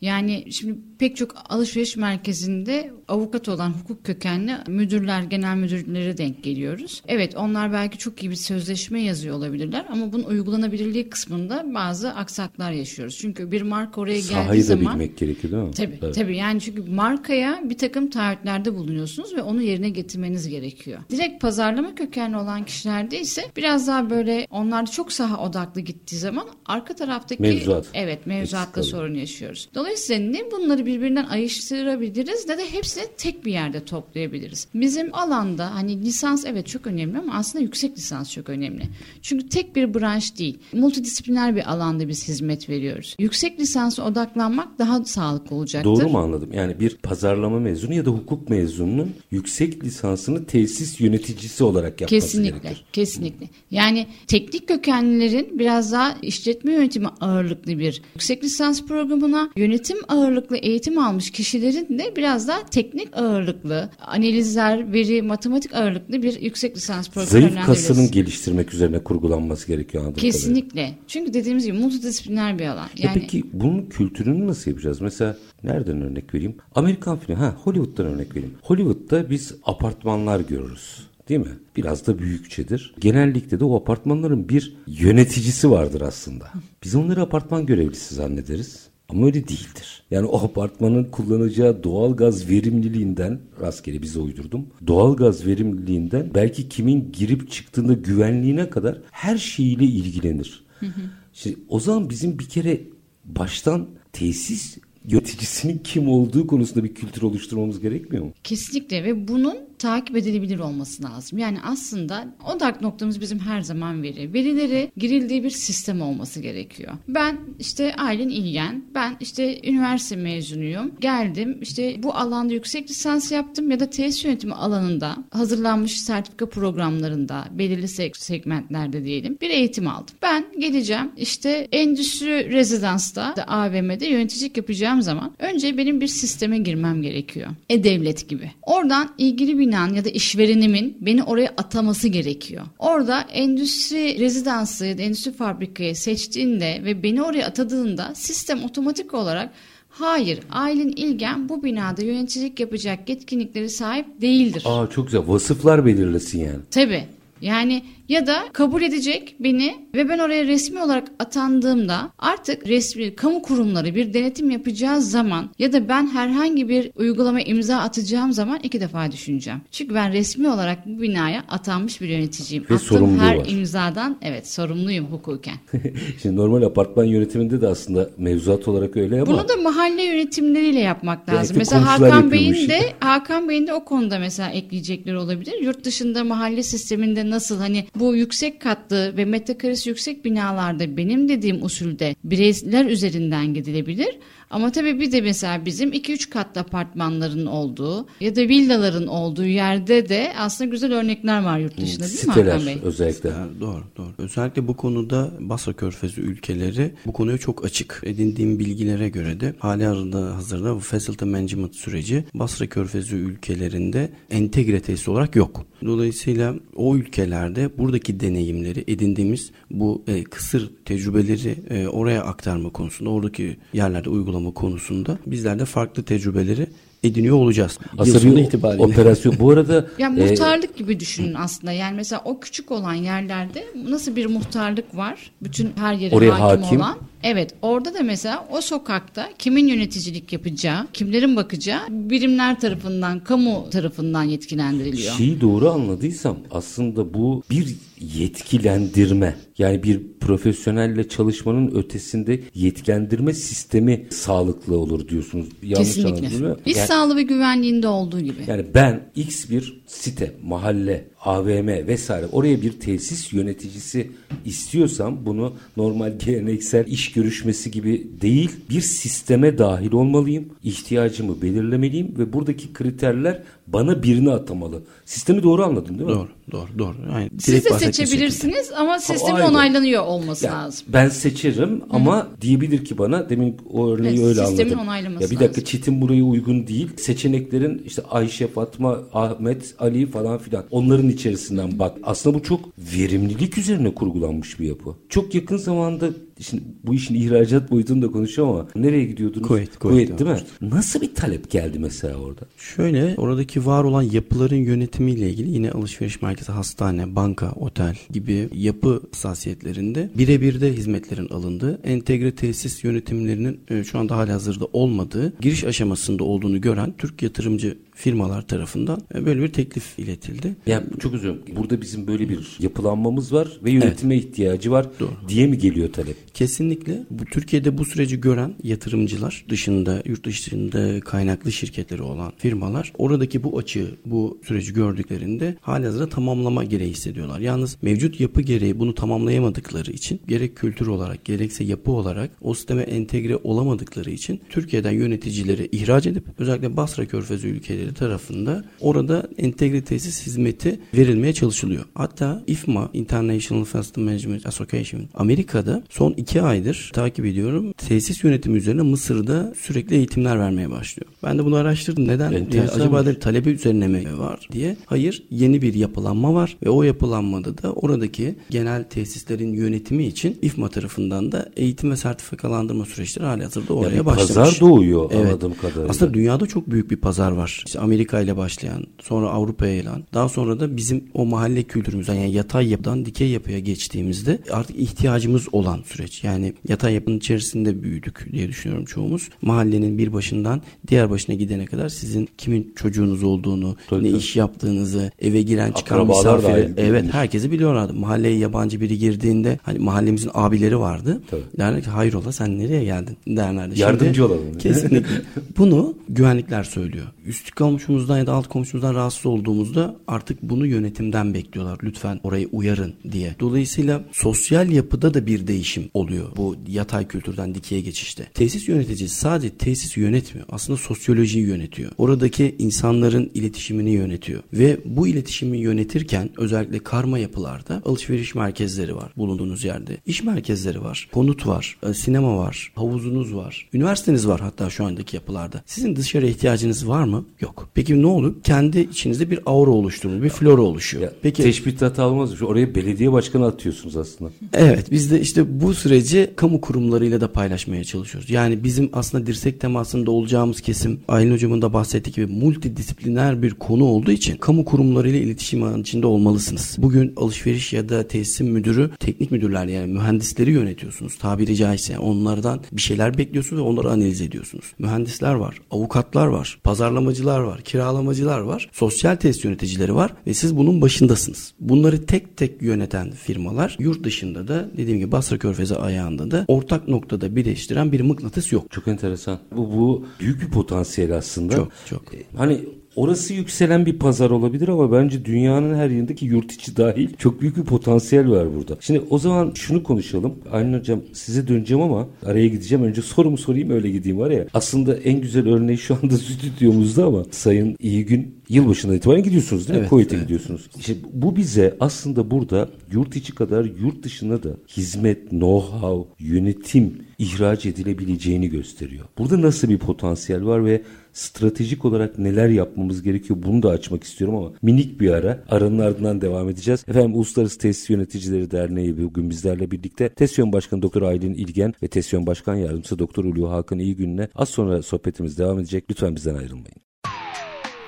Yani 0.00 0.52
şimdi 0.52 0.78
pek 1.00 1.16
çok 1.16 1.34
alışveriş 1.48 1.96
merkezinde 1.96 2.92
avukat 3.08 3.48
olan 3.48 3.70
hukuk 3.70 4.04
kökenli 4.04 4.56
müdürler, 4.68 5.22
genel 5.22 5.56
müdürlere 5.56 6.18
denk 6.18 6.44
geliyoruz. 6.44 7.02
Evet 7.08 7.36
onlar 7.36 7.72
belki 7.72 7.98
çok 7.98 8.22
iyi 8.22 8.30
bir 8.30 8.36
sözleşme 8.36 9.02
yazıyor 9.02 9.36
olabilirler 9.36 9.86
ama 9.88 10.12
bunun 10.12 10.24
uygulanabilirliği 10.24 11.10
kısmında 11.10 11.74
bazı 11.74 12.10
aksaklar 12.10 12.72
yaşıyoruz. 12.72 13.18
Çünkü 13.20 13.52
bir 13.52 13.62
marka 13.62 14.00
oraya 14.00 14.20
geldiği 14.20 14.32
Sahayı 14.32 14.62
da 14.62 14.66
zaman 14.66 14.94
bilmek 14.94 15.18
gerekiyor 15.18 15.52
değil 15.52 15.62
mi? 15.62 15.74
Tabii 15.74 15.98
Evet. 16.02 16.14
tabii 16.14 16.36
yani 16.36 16.60
çünkü 16.60 16.82
markaya 16.82 17.60
bir 17.64 17.78
takım 17.78 18.10
taahhütlerde 18.10 18.74
bulunuyorsunuz 18.74 19.34
ve 19.34 19.42
onu 19.42 19.62
yerine 19.62 19.90
getirmeniz 19.90 20.48
gerekiyor. 20.48 20.98
Direkt 21.10 21.42
pazarlama 21.42 21.94
kökenli 21.94 22.36
olan 22.36 22.64
kişilerde 22.64 23.20
ise 23.20 23.42
biraz 23.56 23.86
daha 23.86 24.10
böyle 24.10 24.46
onlar 24.50 24.90
çok 24.90 25.12
saha 25.12 25.44
odaklı 25.44 25.80
gittiği 25.80 26.16
zaman 26.16 26.46
arka 26.66 26.94
taraftaki 26.94 27.42
Mevzuat. 27.42 27.86
evet 27.94 28.26
mevzuatla 28.26 28.80
Eksik 28.80 28.90
sorun 28.90 29.14
yaşıyoruz. 29.14 29.68
Dolayısıyla 29.74 30.30
ne 30.30 30.50
bunları 30.50 30.86
birbirinden 30.90 31.24
ayıştırabiliriz 31.24 32.48
ne 32.48 32.58
de 32.58 32.72
hepsini 32.72 33.04
tek 33.18 33.44
bir 33.44 33.52
yerde 33.52 33.84
toplayabiliriz. 33.84 34.68
Bizim 34.74 35.14
alanda 35.14 35.74
hani 35.74 36.04
lisans 36.04 36.44
evet 36.46 36.66
çok 36.66 36.86
önemli 36.86 37.18
ama 37.18 37.34
aslında 37.34 37.64
yüksek 37.64 37.98
lisans 37.98 38.32
çok 38.32 38.48
önemli. 38.48 38.82
Çünkü 39.22 39.48
tek 39.48 39.76
bir 39.76 39.94
branş 39.94 40.38
değil. 40.38 40.58
Multidisipliner 40.72 41.56
bir 41.56 41.72
alanda 41.72 42.08
biz 42.08 42.28
hizmet 42.28 42.68
veriyoruz. 42.68 43.16
Yüksek 43.18 43.60
lisansa 43.60 44.02
odaklanmak 44.02 44.78
daha 44.78 45.04
sağlıklı 45.04 45.56
olacaktır. 45.56 45.90
Doğru 45.90 46.08
mu 46.08 46.18
anladım? 46.18 46.50
Yani 46.52 46.80
bir 46.80 46.96
pazarlama 46.96 47.58
mezunu 47.58 47.94
ya 47.94 48.04
da 48.06 48.10
hukuk 48.10 48.48
mezununun 48.48 49.12
yüksek 49.30 49.84
lisansını 49.84 50.46
tesis 50.46 51.00
yöneticisi 51.00 51.64
olarak 51.64 52.00
yapması 52.00 52.26
Kesinlikle, 52.26 52.58
gerekir. 52.58 52.84
kesinlikle. 52.92 53.48
Yani 53.70 54.06
teknik 54.26 54.68
kökenlilerin 54.68 55.58
biraz 55.58 55.92
daha 55.92 56.16
işletme 56.22 56.72
yönetimi 56.72 57.08
ağırlıklı 57.20 57.78
bir 57.78 58.02
yüksek 58.14 58.44
lisans 58.44 58.86
programına, 58.86 59.50
yönetim 59.56 59.98
ağırlıklı 60.08 60.56
eğitim 60.56 60.79
eğitim 60.80 60.98
almış 60.98 61.30
kişilerin 61.30 61.98
de 61.98 62.16
biraz 62.16 62.48
daha 62.48 62.66
teknik 62.66 63.16
ağırlıklı, 63.16 63.90
analizler, 64.06 64.92
veri, 64.92 65.22
matematik 65.22 65.74
ağırlıklı 65.74 66.22
bir 66.22 66.40
yüksek 66.40 66.76
lisans 66.76 67.10
programı 67.10 67.30
Zayıf 67.30 67.66
kasının 67.66 68.10
geliştirmek 68.10 68.74
üzerine 68.74 68.98
kurgulanması 68.98 69.66
gerekiyor 69.66 70.04
anladığım 70.04 70.20
Kesinlikle. 70.20 70.68
Kadarıyla. 70.68 70.98
Çünkü 71.08 71.34
dediğimiz 71.34 71.66
gibi 71.66 71.78
multidisipliner 71.78 72.58
bir 72.58 72.66
alan. 72.66 72.88
Yani... 72.96 73.18
E 73.18 73.20
peki 73.20 73.44
bunun 73.52 73.86
kültürünü 73.86 74.46
nasıl 74.46 74.70
yapacağız? 74.70 75.00
Mesela 75.00 75.36
nereden 75.64 76.02
örnek 76.02 76.34
vereyim? 76.34 76.54
Amerikan 76.74 77.18
filmi, 77.18 77.38
ha 77.38 77.56
Hollywood'dan 77.64 78.06
örnek 78.06 78.36
vereyim. 78.36 78.54
Hollywood'da 78.62 79.30
biz 79.30 79.54
apartmanlar 79.64 80.40
görürüz 80.40 81.10
değil 81.28 81.40
mi? 81.40 81.58
Biraz 81.76 82.06
da 82.06 82.18
büyükçedir. 82.18 82.94
Genellikle 82.98 83.60
de 83.60 83.64
o 83.64 83.76
apartmanların 83.76 84.48
bir 84.48 84.76
yöneticisi 84.86 85.70
vardır 85.70 86.00
aslında. 86.00 86.50
Biz 86.84 86.94
onları 86.94 87.22
apartman 87.22 87.66
görevlisi 87.66 88.14
zannederiz. 88.14 88.89
Ama 89.10 89.26
öyle 89.26 89.48
değildir. 89.48 90.02
Yani 90.10 90.26
o 90.26 90.44
apartmanın 90.44 91.04
kullanacağı 91.04 91.84
doğal 91.84 92.16
gaz 92.16 92.48
verimliliğinden 92.50 93.40
rastgele 93.60 94.02
bize 94.02 94.18
uydurdum. 94.18 94.66
Doğal 94.86 95.16
gaz 95.16 95.46
verimliliğinden 95.46 96.30
belki 96.34 96.68
kimin 96.68 97.12
girip 97.12 97.50
çıktığında 97.50 97.92
güvenliğine 97.92 98.70
kadar 98.70 98.98
her 99.10 99.38
şeyiyle 99.38 99.84
ilgilenir. 99.84 100.64
Hı 100.80 100.86
hı. 100.86 101.00
İşte 101.34 101.54
o 101.68 101.80
zaman 101.80 102.10
bizim 102.10 102.38
bir 102.38 102.48
kere 102.48 102.80
baştan 103.24 103.88
tesis 104.12 104.78
yöneticisinin 105.04 105.78
kim 105.78 106.08
olduğu 106.08 106.46
konusunda 106.46 106.84
bir 106.84 106.94
kültür 106.94 107.22
oluşturmamız 107.22 107.80
gerekmiyor 107.80 108.24
mu? 108.24 108.32
Kesinlikle 108.44 109.04
ve 109.04 109.28
bunun 109.28 109.56
takip 109.80 110.16
edilebilir 110.16 110.58
olması 110.58 111.02
lazım. 111.02 111.38
Yani 111.38 111.58
aslında 111.64 112.34
odak 112.54 112.80
noktamız 112.80 113.20
bizim 113.20 113.38
her 113.38 113.60
zaman 113.60 114.02
veri. 114.02 114.32
Verileri 114.32 114.90
girildiği 114.96 115.44
bir 115.44 115.50
sistem 115.50 116.00
olması 116.00 116.40
gerekiyor. 116.40 116.92
Ben 117.08 117.38
işte 117.58 117.94
Aylin 117.96 118.28
İlgen, 118.28 118.84
ben 118.94 119.16
işte 119.20 119.68
üniversite 119.68 120.16
mezunuyum. 120.16 120.92
Geldim 121.00 121.58
işte 121.62 122.02
bu 122.02 122.14
alanda 122.14 122.52
yüksek 122.52 122.90
lisans 122.90 123.32
yaptım 123.32 123.70
ya 123.70 123.80
da 123.80 123.90
tesis 123.90 124.24
yönetimi 124.24 124.54
alanında 124.54 125.16
hazırlanmış 125.30 126.00
sertifika 126.00 126.48
programlarında 126.48 127.44
belirli 127.50 127.88
segmentlerde 128.14 129.04
diyelim 129.04 129.38
bir 129.40 129.50
eğitim 129.50 129.88
aldım. 129.88 130.14
Ben 130.22 130.44
geleceğim 130.58 131.12
işte 131.16 131.68
endüstri 131.72 132.52
rezidansta 132.52 133.34
AVM'de 133.46 134.06
yöneticilik 134.06 134.56
yapacağım 134.56 135.02
zaman 135.02 135.32
önce 135.38 135.78
benim 135.78 136.00
bir 136.00 136.06
sisteme 136.06 136.58
girmem 136.58 137.02
gerekiyor. 137.02 137.50
E-Devlet 137.70 138.28
gibi. 138.28 138.50
Oradan 138.62 139.14
ilgili 139.18 139.58
bir 139.58 139.69
binam 139.70 139.94
ya 139.94 140.04
da 140.04 140.08
işverenimin 140.08 140.98
beni 141.00 141.22
oraya 141.22 141.48
ataması 141.56 142.08
gerekiyor. 142.08 142.66
Orada 142.78 143.20
endüstri 143.20 144.18
rezidansı 144.18 144.86
ya 144.86 144.98
da 144.98 145.02
endüstri 145.02 145.32
fabrikayı 145.32 145.96
seçtiğinde 145.96 146.80
ve 146.84 147.02
beni 147.02 147.22
oraya 147.22 147.46
atadığında 147.46 148.14
sistem 148.14 148.64
otomatik 148.64 149.14
olarak 149.14 149.50
Hayır, 149.90 150.40
Aylin 150.50 150.92
İlgen 150.96 151.48
bu 151.48 151.62
binada 151.62 152.02
yöneticilik 152.02 152.60
yapacak 152.60 153.08
yetkinlikleri 153.08 153.68
sahip 153.68 154.20
değildir. 154.20 154.62
Aa 154.66 154.86
çok 154.90 155.06
güzel. 155.06 155.22
Vasıflar 155.26 155.86
belirlesin 155.86 156.38
yani. 156.44 156.60
Tabii. 156.70 157.04
Yani 157.40 157.82
ya 158.10 158.26
da 158.26 158.42
kabul 158.52 158.82
edecek 158.82 159.36
beni 159.40 159.74
ve 159.94 160.08
ben 160.08 160.18
oraya 160.18 160.46
resmi 160.46 160.82
olarak 160.82 161.08
atandığımda 161.18 162.10
artık 162.18 162.68
resmi 162.68 163.14
kamu 163.14 163.42
kurumları 163.42 163.94
bir 163.94 164.14
denetim 164.14 164.50
yapacağı 164.50 165.00
zaman 165.00 165.50
ya 165.58 165.72
da 165.72 165.88
ben 165.88 166.06
herhangi 166.06 166.68
bir 166.68 166.90
uygulama 166.96 167.40
imza 167.40 167.76
atacağım 167.76 168.32
zaman 168.32 168.60
iki 168.62 168.80
defa 168.80 169.12
düşüneceğim. 169.12 169.60
Çünkü 169.70 169.94
ben 169.94 170.12
resmi 170.12 170.48
olarak 170.48 170.86
bu 170.86 171.02
binaya 171.02 171.44
atanmış 171.48 172.00
bir 172.00 172.08
yöneticiyim. 172.08 172.66
Ve 172.70 172.74
Attığım 172.74 173.18
her 173.18 173.36
var. 173.36 173.46
imzadan 173.48 174.16
evet 174.22 174.48
sorumluyum 174.48 175.06
hukuken. 175.06 175.56
Şimdi 176.22 176.36
normal 176.36 176.62
apartman 176.62 177.04
yönetiminde 177.04 177.60
de 177.60 177.68
aslında 177.68 178.10
mevzuat 178.18 178.68
olarak 178.68 178.96
öyle 178.96 179.14
ama. 179.14 179.26
Bunu 179.26 179.48
da 179.48 179.56
mahalle 179.56 180.02
yönetimleriyle 180.02 180.80
yapmak 180.80 181.28
lazım. 181.28 181.56
mesela 181.58 181.86
Hakan 181.86 182.32
Bey'in 182.32 182.68
de 182.68 182.80
Hakan 183.00 183.48
Bey'in 183.48 183.66
de 183.66 183.74
o 183.74 183.84
konuda 183.84 184.18
mesela 184.18 184.50
ekleyecekleri 184.50 185.18
olabilir. 185.18 185.54
Yurt 185.62 185.84
dışında 185.84 186.24
mahalle 186.24 186.62
sisteminde 186.62 187.30
nasıl 187.30 187.58
hani 187.58 187.84
bu 188.00 188.16
yüksek 188.16 188.60
katlı 188.60 189.16
ve 189.16 189.24
metrekaresi 189.24 189.88
yüksek 189.88 190.24
binalarda 190.24 190.96
benim 190.96 191.28
dediğim 191.28 191.64
usulde 191.64 192.14
bireyler 192.24 192.84
üzerinden 192.84 193.54
gidilebilir. 193.54 194.18
Ama 194.50 194.72
tabii 194.72 195.00
bir 195.00 195.12
de 195.12 195.20
mesela 195.20 195.64
bizim 195.64 195.92
2-3 195.92 196.30
katlı 196.30 196.60
apartmanların 196.60 197.46
olduğu 197.46 198.06
ya 198.20 198.36
da 198.36 198.40
villaların 198.40 199.06
olduğu 199.06 199.44
yerde 199.44 200.08
de 200.08 200.32
aslında 200.38 200.70
güzel 200.70 200.94
örnekler 200.94 201.42
var 201.42 201.58
yurt 201.58 201.80
dışında 201.80 202.04
değil 202.04 202.18
Siteler, 202.18 202.44
mi 202.44 202.50
Hakan 202.50 202.66
Bey? 202.66 202.78
özellikle. 202.82 203.30
Doğru 203.60 203.82
doğru. 203.96 204.08
Özellikle 204.18 204.68
bu 204.68 204.76
konuda 204.76 205.30
Basra 205.40 205.72
Körfezi 205.72 206.20
ülkeleri 206.20 206.94
bu 207.06 207.12
konuya 207.12 207.38
çok 207.38 207.64
açık. 207.64 208.02
Edindiğim 208.04 208.58
bilgilere 208.58 209.08
göre 209.08 209.40
de 209.40 209.54
hali 209.58 209.84
hazırda, 209.84 210.36
hazırda 210.36 210.76
bu 210.76 210.80
facility 210.80 211.24
management 211.24 211.76
süreci 211.76 212.24
Basra 212.34 212.66
Körfezi 212.66 213.16
ülkelerinde 213.16 214.10
entegre 214.30 214.80
tesis 214.80 215.08
olarak 215.08 215.36
yok. 215.36 215.66
Dolayısıyla 215.84 216.54
o 216.76 216.96
ülkelerde 216.96 217.78
buradaki 217.78 218.20
deneyimleri 218.20 218.84
edindiğimiz 218.88 219.50
bu 219.70 220.02
e, 220.06 220.24
kısır 220.24 220.70
tecrübeleri 220.84 221.56
e, 221.70 221.88
oraya 221.88 222.24
aktarma 222.24 222.70
konusunda 222.70 223.10
oradaki 223.10 223.56
yerlerde 223.72 224.10
uygulama 224.10 224.39
konusunda 224.54 225.18
bizler 225.26 225.58
de 225.58 225.64
farklı 225.64 226.02
tecrübeleri 226.02 226.66
ediniyor 227.02 227.36
olacağız. 227.36 227.78
Bir 227.92 228.36
itibariyle. 228.36 228.82
operasyon. 228.82 229.34
Bu 229.38 229.50
arada 229.50 229.86
yani 229.98 230.20
e, 230.20 230.30
muhtarlık 230.30 230.70
e, 230.70 230.78
gibi 230.78 231.00
düşünün 231.00 231.34
aslında. 231.34 231.72
Yani 231.72 231.96
mesela 231.96 232.22
o 232.24 232.40
küçük 232.40 232.70
olan 232.70 232.94
yerlerde 232.94 233.64
nasıl 233.88 234.16
bir 234.16 234.26
muhtarlık 234.26 234.96
var? 234.96 235.30
Bütün 235.42 235.70
her 235.76 235.94
yere 235.94 236.30
hakim, 236.30 236.30
hakim 236.30 236.80
olan. 236.80 236.98
Evet 237.22 237.54
orada 237.62 237.94
da 237.94 238.02
mesela 238.02 238.48
o 238.52 238.60
sokakta 238.60 239.30
kimin 239.38 239.66
yöneticilik 239.66 240.32
yapacağı, 240.32 240.86
kimlerin 240.92 241.36
bakacağı 241.36 241.80
birimler 241.90 242.60
tarafından, 242.60 243.24
kamu 243.24 243.70
tarafından 243.70 244.22
yetkilendiriliyor. 244.22 245.16
Şeyi 245.16 245.40
doğru 245.40 245.70
anladıysam 245.70 246.38
aslında 246.50 247.14
bu 247.14 247.42
bir 247.50 247.76
yetkilendirme 248.00 249.36
yani 249.58 249.82
bir 249.82 250.00
profesyonelle 250.20 251.08
çalışmanın 251.08 251.74
ötesinde 251.74 252.40
yetkilendirme 252.54 253.32
sistemi 253.32 254.06
sağlıklı 254.10 254.78
olur 254.78 255.08
diyorsunuz. 255.08 255.46
Yanlış 255.62 255.94
Kesinlikle. 255.94 256.56
İş 256.66 256.76
yani, 256.76 256.86
sağlığı 256.86 257.16
ve 257.16 257.22
güvenliğinde 257.22 257.88
olduğu 257.88 258.20
gibi. 258.20 258.42
Yani 258.46 258.64
ben 258.74 259.10
X 259.16 259.50
bir 259.50 259.82
site, 259.86 260.34
mahalle, 260.42 261.08
AVM 261.20 261.68
vesaire 261.68 262.26
oraya 262.32 262.62
bir 262.62 262.72
tesis 262.72 263.32
yöneticisi 263.32 264.10
istiyorsam 264.44 265.26
bunu 265.26 265.54
normal 265.76 266.18
geleneksel 266.18 266.86
iş 266.86 267.12
görüşmesi 267.12 267.70
gibi 267.70 268.06
değil 268.20 268.50
bir 268.70 268.80
sisteme 268.80 269.58
dahil 269.58 269.92
olmalıyım. 269.92 270.48
İhtiyacımı 270.64 271.42
belirlemeliyim 271.42 272.14
ve 272.18 272.32
buradaki 272.32 272.72
kriterler 272.72 273.42
bana 273.72 274.02
birini 274.02 274.30
atamalı. 274.30 274.82
Sistemi 275.04 275.42
doğru 275.42 275.64
anladın 275.64 275.98
değil 275.98 276.10
mi? 276.10 276.16
Doğru, 276.16 276.28
doğru, 276.52 276.78
doğru. 276.78 276.96
Yani 277.12 277.30
Siz 277.38 277.64
de 277.64 277.70
seçebilirsiniz 277.70 278.70
ama 278.76 278.98
sistemin 278.98 279.40
onaylanıyor 279.40 280.02
olması 280.04 280.46
yani 280.46 280.54
lazım. 280.54 280.86
Ben 280.88 281.08
seçerim 281.08 281.82
ama 281.90 282.28
diyebilir 282.40 282.84
ki 282.84 282.98
bana 282.98 283.28
demin 283.30 283.56
o 283.72 283.90
örneği 283.90 284.14
evet, 284.14 284.26
öyle 284.26 284.46
sistemin 284.46 284.72
anladım. 284.72 284.88
onaylaması 284.88 285.24
ya 285.24 285.30
bir 285.30 285.36
dakika 285.36 285.60
lazım. 285.60 285.64
çitin 285.64 286.00
buraya 286.00 286.24
uygun 286.24 286.66
değil. 286.66 286.88
Seçeneklerin 286.96 287.82
işte 287.86 288.02
Ayşe, 288.10 288.46
Fatma, 288.46 288.98
Ahmet, 289.12 289.74
Ali 289.78 290.06
falan 290.06 290.38
filan 290.38 290.64
onların 290.70 291.08
içerisinden 291.08 291.78
bak. 291.78 291.96
Aslında 292.02 292.38
bu 292.38 292.42
çok 292.42 292.60
verimlilik 292.78 293.58
üzerine 293.58 293.94
kurgulanmış 293.94 294.60
bir 294.60 294.66
yapı. 294.66 294.94
Çok 295.08 295.34
yakın 295.34 295.56
zamanda 295.56 296.08
Şimdi 296.40 296.62
bu 296.84 296.94
işin 296.94 297.14
ihracat 297.14 297.70
boyutunu 297.70 298.02
da 298.02 298.10
konuşuyorum 298.10 298.54
ama 298.54 298.68
nereye 298.76 299.04
gidiyordunuz? 299.04 299.48
Kuveyt, 299.48 299.78
Kuveyt, 299.78 300.08
Kuveyt 300.08 300.18
değil 300.18 300.30
mi? 300.30 300.70
Nasıl 300.74 301.00
bir 301.00 301.14
talep 301.14 301.50
geldi 301.50 301.78
mesela 301.78 302.16
orada? 302.16 302.40
Şöyle 302.56 303.14
oradaki 303.16 303.66
var 303.66 303.84
olan 303.84 304.02
yapıların 304.02 304.56
yönetimiyle 304.56 305.30
ilgili 305.30 305.50
yine 305.50 305.70
alışveriş 305.70 306.22
merkezi, 306.22 306.52
hastane, 306.52 307.16
banka, 307.16 307.52
otel 307.52 307.96
gibi 308.10 308.48
yapı 308.54 309.02
hassasiyetlerinde 309.12 310.10
birebir 310.18 310.60
de 310.60 310.72
hizmetlerin 310.72 311.28
alındığı, 311.28 311.80
entegre 311.84 312.34
tesis 312.34 312.84
yönetimlerinin 312.84 313.60
e, 313.70 313.84
şu 313.84 313.98
anda 313.98 314.16
hali 314.16 314.32
hazırda 314.32 314.64
olmadığı, 314.72 315.32
giriş 315.40 315.64
aşamasında 315.64 316.24
olduğunu 316.24 316.60
gören 316.60 316.94
Türk 316.98 317.22
yatırımcı 317.22 317.78
firmalar 317.94 318.42
tarafından 318.46 319.00
e, 319.14 319.26
böyle 319.26 319.42
bir 319.42 319.52
teklif 319.52 319.98
iletildi. 319.98 320.56
Yani 320.66 320.84
çok 321.00 321.14
üzüldüm. 321.14 321.56
Burada 321.56 321.80
bizim 321.80 322.06
böyle 322.06 322.28
bir 322.28 322.56
yapılanmamız 322.58 323.32
var 323.32 323.60
ve 323.64 323.70
yönetime 323.70 324.14
evet. 324.14 324.24
ihtiyacı 324.24 324.70
var 324.70 324.86
Doğru. 325.00 325.10
diye 325.28 325.46
mi 325.46 325.58
geliyor 325.58 325.92
talep? 325.92 326.29
Kesinlikle. 326.34 327.06
Bu 327.10 327.24
Türkiye'de 327.24 327.78
bu 327.78 327.84
süreci 327.84 328.20
gören 328.20 328.54
yatırımcılar 328.62 329.44
dışında, 329.48 330.02
yurt 330.06 330.24
dışında 330.24 331.00
kaynaklı 331.00 331.52
şirketleri 331.52 332.02
olan 332.02 332.32
firmalar 332.38 332.92
oradaki 332.98 333.42
bu 333.42 333.58
açığı, 333.58 333.96
bu 334.06 334.38
süreci 334.44 334.72
gördüklerinde 334.72 335.56
halihazırda 335.60 336.08
tamamlama 336.08 336.64
gereği 336.64 336.90
hissediyorlar. 336.90 337.40
Yalnız 337.40 337.76
mevcut 337.82 338.20
yapı 338.20 338.40
gereği 338.40 338.78
bunu 338.78 338.94
tamamlayamadıkları 338.94 339.92
için 339.92 340.20
gerek 340.28 340.56
kültür 340.56 340.86
olarak 340.86 341.24
gerekse 341.24 341.64
yapı 341.64 341.92
olarak 341.92 342.30
o 342.40 342.54
sisteme 342.54 342.82
entegre 342.82 343.36
olamadıkları 343.36 344.10
için 344.10 344.40
Türkiye'den 344.48 344.92
yöneticileri 344.92 345.68
ihraç 345.72 346.06
edip 346.06 346.24
özellikle 346.38 346.76
Basra 346.76 347.06
Körfezi 347.06 347.48
ülkeleri 347.48 347.94
tarafında 347.94 348.64
orada 348.80 349.28
entegre 349.38 349.84
tesis 349.84 350.26
hizmeti 350.26 350.80
verilmeye 350.94 351.32
çalışılıyor. 351.32 351.84
Hatta 351.94 352.42
IFMA 352.46 352.90
International 352.92 353.64
Facility 353.64 354.00
Management 354.00 354.46
Association 354.46 355.08
Amerika'da 355.14 355.82
son 355.88 356.14
iki 356.20 356.42
aydır 356.42 356.90
takip 356.94 357.24
ediyorum. 357.24 357.72
Tesis 357.72 358.24
yönetimi 358.24 358.58
üzerine 358.58 358.82
Mısır'da 358.82 359.52
sürekli 359.60 359.96
eğitimler 359.96 360.38
vermeye 360.38 360.70
başlıyor. 360.70 361.12
Ben 361.22 361.38
de 361.38 361.44
bunu 361.44 361.56
araştırdım. 361.56 362.08
Neden? 362.08 362.30
Ya, 362.32 362.70
acaba 362.74 363.06
da 363.06 363.18
talebi 363.18 363.50
üzerine 363.50 363.88
mi 363.88 364.18
var 364.18 364.48
diye. 364.52 364.76
Hayır 364.86 365.22
yeni 365.30 365.62
bir 365.62 365.74
yapılanma 365.74 366.34
var 366.34 366.56
ve 366.64 366.70
o 366.70 366.82
yapılanmada 366.82 367.58
da 367.62 367.72
oradaki 367.72 368.34
genel 368.50 368.84
tesislerin 368.84 369.52
yönetimi 369.52 370.06
için 370.06 370.38
İFMA 370.42 370.68
tarafından 370.68 371.32
da 371.32 371.48
eğitim 371.56 371.90
ve 371.90 371.96
sertifikalandırma 371.96 372.84
süreçleri 372.84 373.26
hali 373.26 373.42
hazırda 373.42 373.74
oraya 373.74 373.96
yani 373.96 374.06
başlamış. 374.06 374.34
Pazar 374.34 374.60
doğuyor 374.60 375.10
Evet. 375.12 375.26
anladığım 375.26 375.54
kadarıyla. 375.54 375.88
Aslında 375.88 376.14
dünyada 376.14 376.46
çok 376.46 376.70
büyük 376.70 376.90
bir 376.90 376.96
pazar 376.96 377.32
var. 377.32 377.62
İşte 377.66 377.78
Amerika 377.78 378.20
ile 378.20 378.36
başlayan, 378.36 378.84
sonra 379.02 379.28
Avrupa'ya 379.28 379.72
yayılan, 379.72 380.04
daha 380.14 380.28
sonra 380.28 380.60
da 380.60 380.76
bizim 380.76 381.04
o 381.14 381.26
mahalle 381.26 381.62
kültürümüzden 381.62 382.14
yani 382.14 382.32
yatay 382.32 382.68
yapıdan 382.68 383.04
dikey 383.04 383.28
yapıya 383.28 383.58
geçtiğimizde 383.58 384.38
artık 384.50 384.76
ihtiyacımız 384.76 385.46
olan 385.52 385.82
süreç. 385.86 386.09
Yani 386.22 386.52
yatay 386.68 386.94
yapının 386.94 387.16
içerisinde 387.16 387.82
büyüdük 387.82 388.28
diye 388.32 388.48
düşünüyorum 388.48 388.84
çoğumuz. 388.84 389.28
Mahallenin 389.42 389.98
bir 389.98 390.12
başından 390.12 390.62
diğer 390.88 391.10
başına 391.10 391.34
gidene 391.34 391.66
kadar 391.66 391.88
sizin 391.88 392.28
kimin 392.38 392.72
çocuğunuz 392.76 393.22
olduğunu, 393.22 393.76
Tabii, 393.90 394.04
ne 394.04 394.08
tabii. 394.08 394.18
iş 394.18 394.36
yaptığınızı, 394.36 395.10
eve 395.18 395.42
giren 395.42 395.72
çıkan 395.72 396.06
misafiri, 396.06 396.70
evet 396.76 397.04
herkesi 397.12 397.50
biliyorlardı. 397.52 397.94
Mahalleye 397.94 398.38
yabancı 398.38 398.80
biri 398.80 398.98
girdiğinde 398.98 399.58
hani 399.62 399.78
mahallemizin 399.78 400.30
abileri 400.34 400.78
vardı. 400.78 401.22
Tabii. 401.30 401.40
Derler 401.58 401.82
ki 401.82 401.90
hayrola 401.90 402.32
sen 402.32 402.58
nereye 402.58 402.84
geldin 402.84 403.16
derlerdi. 403.26 403.70
Şimdi- 403.70 403.80
Yardımcı 403.80 404.26
olalım. 404.26 404.58
Kesinlikle. 404.58 405.10
Bunu 405.58 405.94
güvenlikler 406.08 406.64
söylüyor. 406.64 407.06
Üst 407.26 407.50
komşumuzdan 407.50 408.18
ya 408.18 408.26
da 408.26 408.32
alt 408.32 408.48
komşumuzdan 408.48 408.94
rahatsız 408.94 409.26
olduğumuzda 409.26 409.96
artık 410.08 410.42
bunu 410.42 410.66
yönetimden 410.66 411.34
bekliyorlar. 411.34 411.78
Lütfen 411.82 412.20
orayı 412.22 412.48
uyarın 412.52 412.94
diye. 413.12 413.36
Dolayısıyla 413.40 414.02
sosyal 414.12 414.70
yapıda 414.70 415.14
da 415.14 415.26
bir 415.26 415.46
değişim 415.46 415.84
oluyor 416.00 416.36
bu 416.36 416.56
yatay 416.68 417.08
kültürden 417.08 417.54
dikeye 417.54 417.80
geçişte. 417.80 418.24
Tesis 418.34 418.68
yöneticisi 418.68 419.16
sadece 419.16 419.50
tesisi 419.56 420.00
yönetmiyor. 420.00 420.46
Aslında 420.52 420.76
sosyolojiyi 420.76 421.46
yönetiyor. 421.46 421.90
Oradaki 421.98 422.54
insanların 422.58 423.30
iletişimini 423.34 423.90
yönetiyor. 423.90 424.42
Ve 424.52 424.78
bu 424.84 425.08
iletişimi 425.08 425.58
yönetirken 425.58 426.30
özellikle 426.36 426.78
karma 426.78 427.18
yapılarda 427.18 427.82
alışveriş 427.84 428.34
merkezleri 428.34 428.96
var 428.96 429.12
bulunduğunuz 429.16 429.64
yerde. 429.64 429.96
İş 430.06 430.24
merkezleri 430.24 430.82
var. 430.82 431.08
Konut 431.12 431.46
var. 431.46 431.76
e, 431.90 431.94
Sinema 431.94 432.36
var. 432.38 432.72
Havuzunuz 432.74 433.34
var. 433.34 433.68
Üniversiteniz 433.72 434.28
var 434.28 434.40
hatta 434.40 434.70
şu 434.70 434.84
andaki 434.84 435.16
yapılarda. 435.16 435.62
Sizin 435.66 435.96
dışarı 435.96 436.26
ihtiyacınız 436.28 436.88
var 436.88 437.04
mı? 437.04 437.24
Yok. 437.40 437.68
Peki 437.74 438.02
ne 438.02 438.06
olur? 438.06 438.34
Kendi 438.44 438.80
içinizde 438.80 439.30
bir 439.30 439.40
aura 439.46 439.70
oluşturur. 439.70 440.22
Bir 440.22 440.28
flora 440.28 440.62
oluşuyor. 440.62 441.02
Ya, 441.04 441.12
Peki 441.22 441.42
Teşbih 441.42 441.80
hata 441.80 442.08
olmaz. 442.08 442.42
Oraya 442.42 442.74
belediye 442.74 443.12
başkanı 443.12 443.46
atıyorsunuz 443.46 443.96
aslında. 443.96 444.30
Evet 444.52 444.90
biz 444.90 445.10
de 445.10 445.20
işte 445.20 445.60
bu 445.60 445.74
süreci 445.90 446.30
kamu 446.36 446.60
kurumlarıyla 446.60 447.20
da 447.20 447.32
paylaşmaya 447.32 447.84
çalışıyoruz. 447.84 448.30
Yani 448.30 448.64
bizim 448.64 448.90
aslında 448.92 449.26
dirsek 449.26 449.60
temasında 449.60 450.10
olacağımız 450.10 450.60
kesim 450.60 451.00
Aylin 451.08 451.32
hocamın 451.32 451.62
da 451.62 451.72
bahsettiği 451.72 452.14
gibi 452.14 452.26
multidisipliner 452.26 453.42
bir 453.42 453.54
konu 453.54 453.84
olduğu 453.84 454.10
için 454.10 454.36
kamu 454.36 454.64
kurumlarıyla 454.64 455.18
iletişim 455.18 455.62
ağının 455.62 455.82
içinde 455.82 456.06
olmalısınız. 456.06 456.76
Bugün 456.78 457.12
alışveriş 457.16 457.72
ya 457.72 457.88
da 457.88 458.08
tesisin 458.08 458.50
müdürü 458.50 458.90
teknik 459.00 459.30
müdürler 459.30 459.66
yani 459.66 459.92
mühendisleri 459.92 460.50
yönetiyorsunuz. 460.50 461.18
Tabiri 461.18 461.56
caizse 461.56 461.98
onlardan 461.98 462.60
bir 462.72 462.82
şeyler 462.82 463.18
bekliyorsunuz 463.18 463.62
ve 463.62 463.66
onları 463.66 463.90
analiz 463.90 464.20
ediyorsunuz. 464.20 464.64
Mühendisler 464.78 465.34
var, 465.34 465.56
avukatlar 465.70 466.26
var, 466.26 466.58
pazarlamacılar 466.64 467.40
var, 467.40 467.62
kiralamacılar 467.62 468.40
var, 468.40 468.70
sosyal 468.72 469.16
tesis 469.16 469.44
yöneticileri 469.44 469.94
var 469.94 470.14
ve 470.26 470.34
siz 470.34 470.56
bunun 470.56 470.80
başındasınız. 470.80 471.52
Bunları 471.60 472.06
tek 472.06 472.36
tek 472.36 472.62
yöneten 472.62 473.10
firmalar 473.10 473.76
yurt 473.80 474.04
dışında 474.04 474.48
da 474.48 474.68
dediğim 474.76 474.98
gibi 474.98 475.12
Basra 475.12 475.38
Körfezi 475.38 475.79
ayağında 475.80 476.30
da 476.30 476.44
ortak 476.48 476.88
noktada 476.88 477.36
birleştiren 477.36 477.92
bir 477.92 478.00
mıknatıs 478.00 478.52
yok. 478.52 478.70
Çok 478.70 478.88
enteresan. 478.88 479.38
Bu, 479.52 479.56
bu 479.70 480.06
büyük 480.20 480.42
bir 480.42 480.48
potansiyel 480.48 481.16
aslında. 481.16 481.56
Çok, 481.56 481.72
çok. 481.86 482.14
E, 482.14 482.18
Hani 482.36 482.60
orası 482.96 483.34
yükselen 483.34 483.86
bir 483.86 483.98
pazar 483.98 484.30
olabilir 484.30 484.68
ama 484.68 484.92
bence 484.92 485.24
dünyanın 485.24 485.74
her 485.74 485.90
yerindeki 485.90 486.26
yurt 486.26 486.52
içi 486.52 486.76
dahil 486.76 487.08
çok 487.18 487.40
büyük 487.40 487.56
bir 487.56 487.64
potansiyel 487.64 488.30
var 488.30 488.54
burada. 488.54 488.76
Şimdi 488.80 489.02
o 489.10 489.18
zaman 489.18 489.52
şunu 489.54 489.82
konuşalım. 489.82 490.34
Aynen 490.52 490.78
hocam 490.78 491.00
size 491.12 491.48
döneceğim 491.48 491.82
ama 491.82 492.08
araya 492.26 492.48
gideceğim. 492.48 492.84
Önce 492.84 493.02
sorumu 493.02 493.38
sorayım 493.38 493.70
öyle 493.70 493.90
gideyim 493.90 494.18
var 494.18 494.30
ya. 494.30 494.46
Aslında 494.54 494.96
en 494.96 495.20
güzel 495.20 495.48
örneği 495.48 495.78
şu 495.78 495.98
anda 496.02 496.14
stüdyomuzda 496.18 497.04
ama 497.04 497.24
Sayın 497.30 497.76
İyi 497.80 498.06
Gün 498.06 498.40
yılbaşından 498.48 498.96
itibaren 498.96 499.22
gidiyorsunuz 499.22 499.68
değil 499.68 499.78
mi? 499.78 499.80
Evet, 499.80 499.90
Kuveyt'e 499.90 500.16
evet. 500.16 500.24
gidiyorsunuz. 500.24 500.68
İşte 500.78 500.94
bu 501.12 501.36
bize 501.36 501.76
aslında 501.80 502.30
burada 502.30 502.68
yurt 502.92 503.16
içi 503.16 503.34
kadar 503.34 503.64
yurt 503.64 504.02
dışına 504.02 504.42
da 504.42 504.50
hizmet, 504.76 505.32
know-how, 505.32 506.04
yönetim 506.18 506.98
ihraç 507.18 507.66
edilebileceğini 507.66 508.48
gösteriyor. 508.48 509.04
Burada 509.18 509.42
nasıl 509.42 509.68
bir 509.68 509.78
potansiyel 509.78 510.44
var 510.44 510.64
ve 510.64 510.82
stratejik 511.12 511.84
olarak 511.84 512.18
neler 512.18 512.48
yapmamız 512.48 513.02
gerekiyor 513.02 513.38
bunu 513.42 513.62
da 513.62 513.70
açmak 513.70 514.04
istiyorum 514.04 514.36
ama 514.36 514.52
minik 514.62 515.00
bir 515.00 515.10
ara 515.10 515.44
aranın 515.48 515.78
ardından 515.78 516.20
devam 516.20 516.48
edeceğiz. 516.48 516.84
Efendim 516.88 517.14
Uluslararası 517.14 517.58
Tesis 517.58 517.90
Yöneticileri 517.90 518.50
Derneği 518.50 519.02
bugün 519.02 519.30
bizlerle 519.30 519.70
birlikte 519.70 520.08
TESYON 520.08 520.52
Başkanı 520.52 520.82
Doktor 520.82 521.02
Aylin 521.02 521.34
İlgen 521.34 521.74
ve 521.82 521.88
TESYON 521.88 522.26
Başkan 522.26 522.54
Yardımcısı 522.54 522.98
Doktor 522.98 523.24
Ulu 523.24 523.50
Hakan 523.50 523.78
İyigün'le 523.78 524.28
az 524.34 524.48
sonra 524.48 524.82
sohbetimiz 524.82 525.38
devam 525.38 525.58
edecek. 525.58 525.84
Lütfen 525.90 526.16
bizden 526.16 526.34
ayrılmayın. 526.34 526.76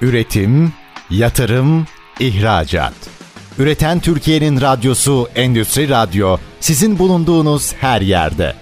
Üretim, 0.01 0.73
yatırım, 1.11 1.87
ihracat. 2.21 2.95
Üreten 3.59 4.01
Türkiye'nin 4.01 4.61
radyosu 4.61 5.29
Endüstri 5.35 5.89
Radyo 5.89 6.37
sizin 6.61 6.99
bulunduğunuz 6.99 7.73
her 7.73 8.01
yerde. 8.01 8.62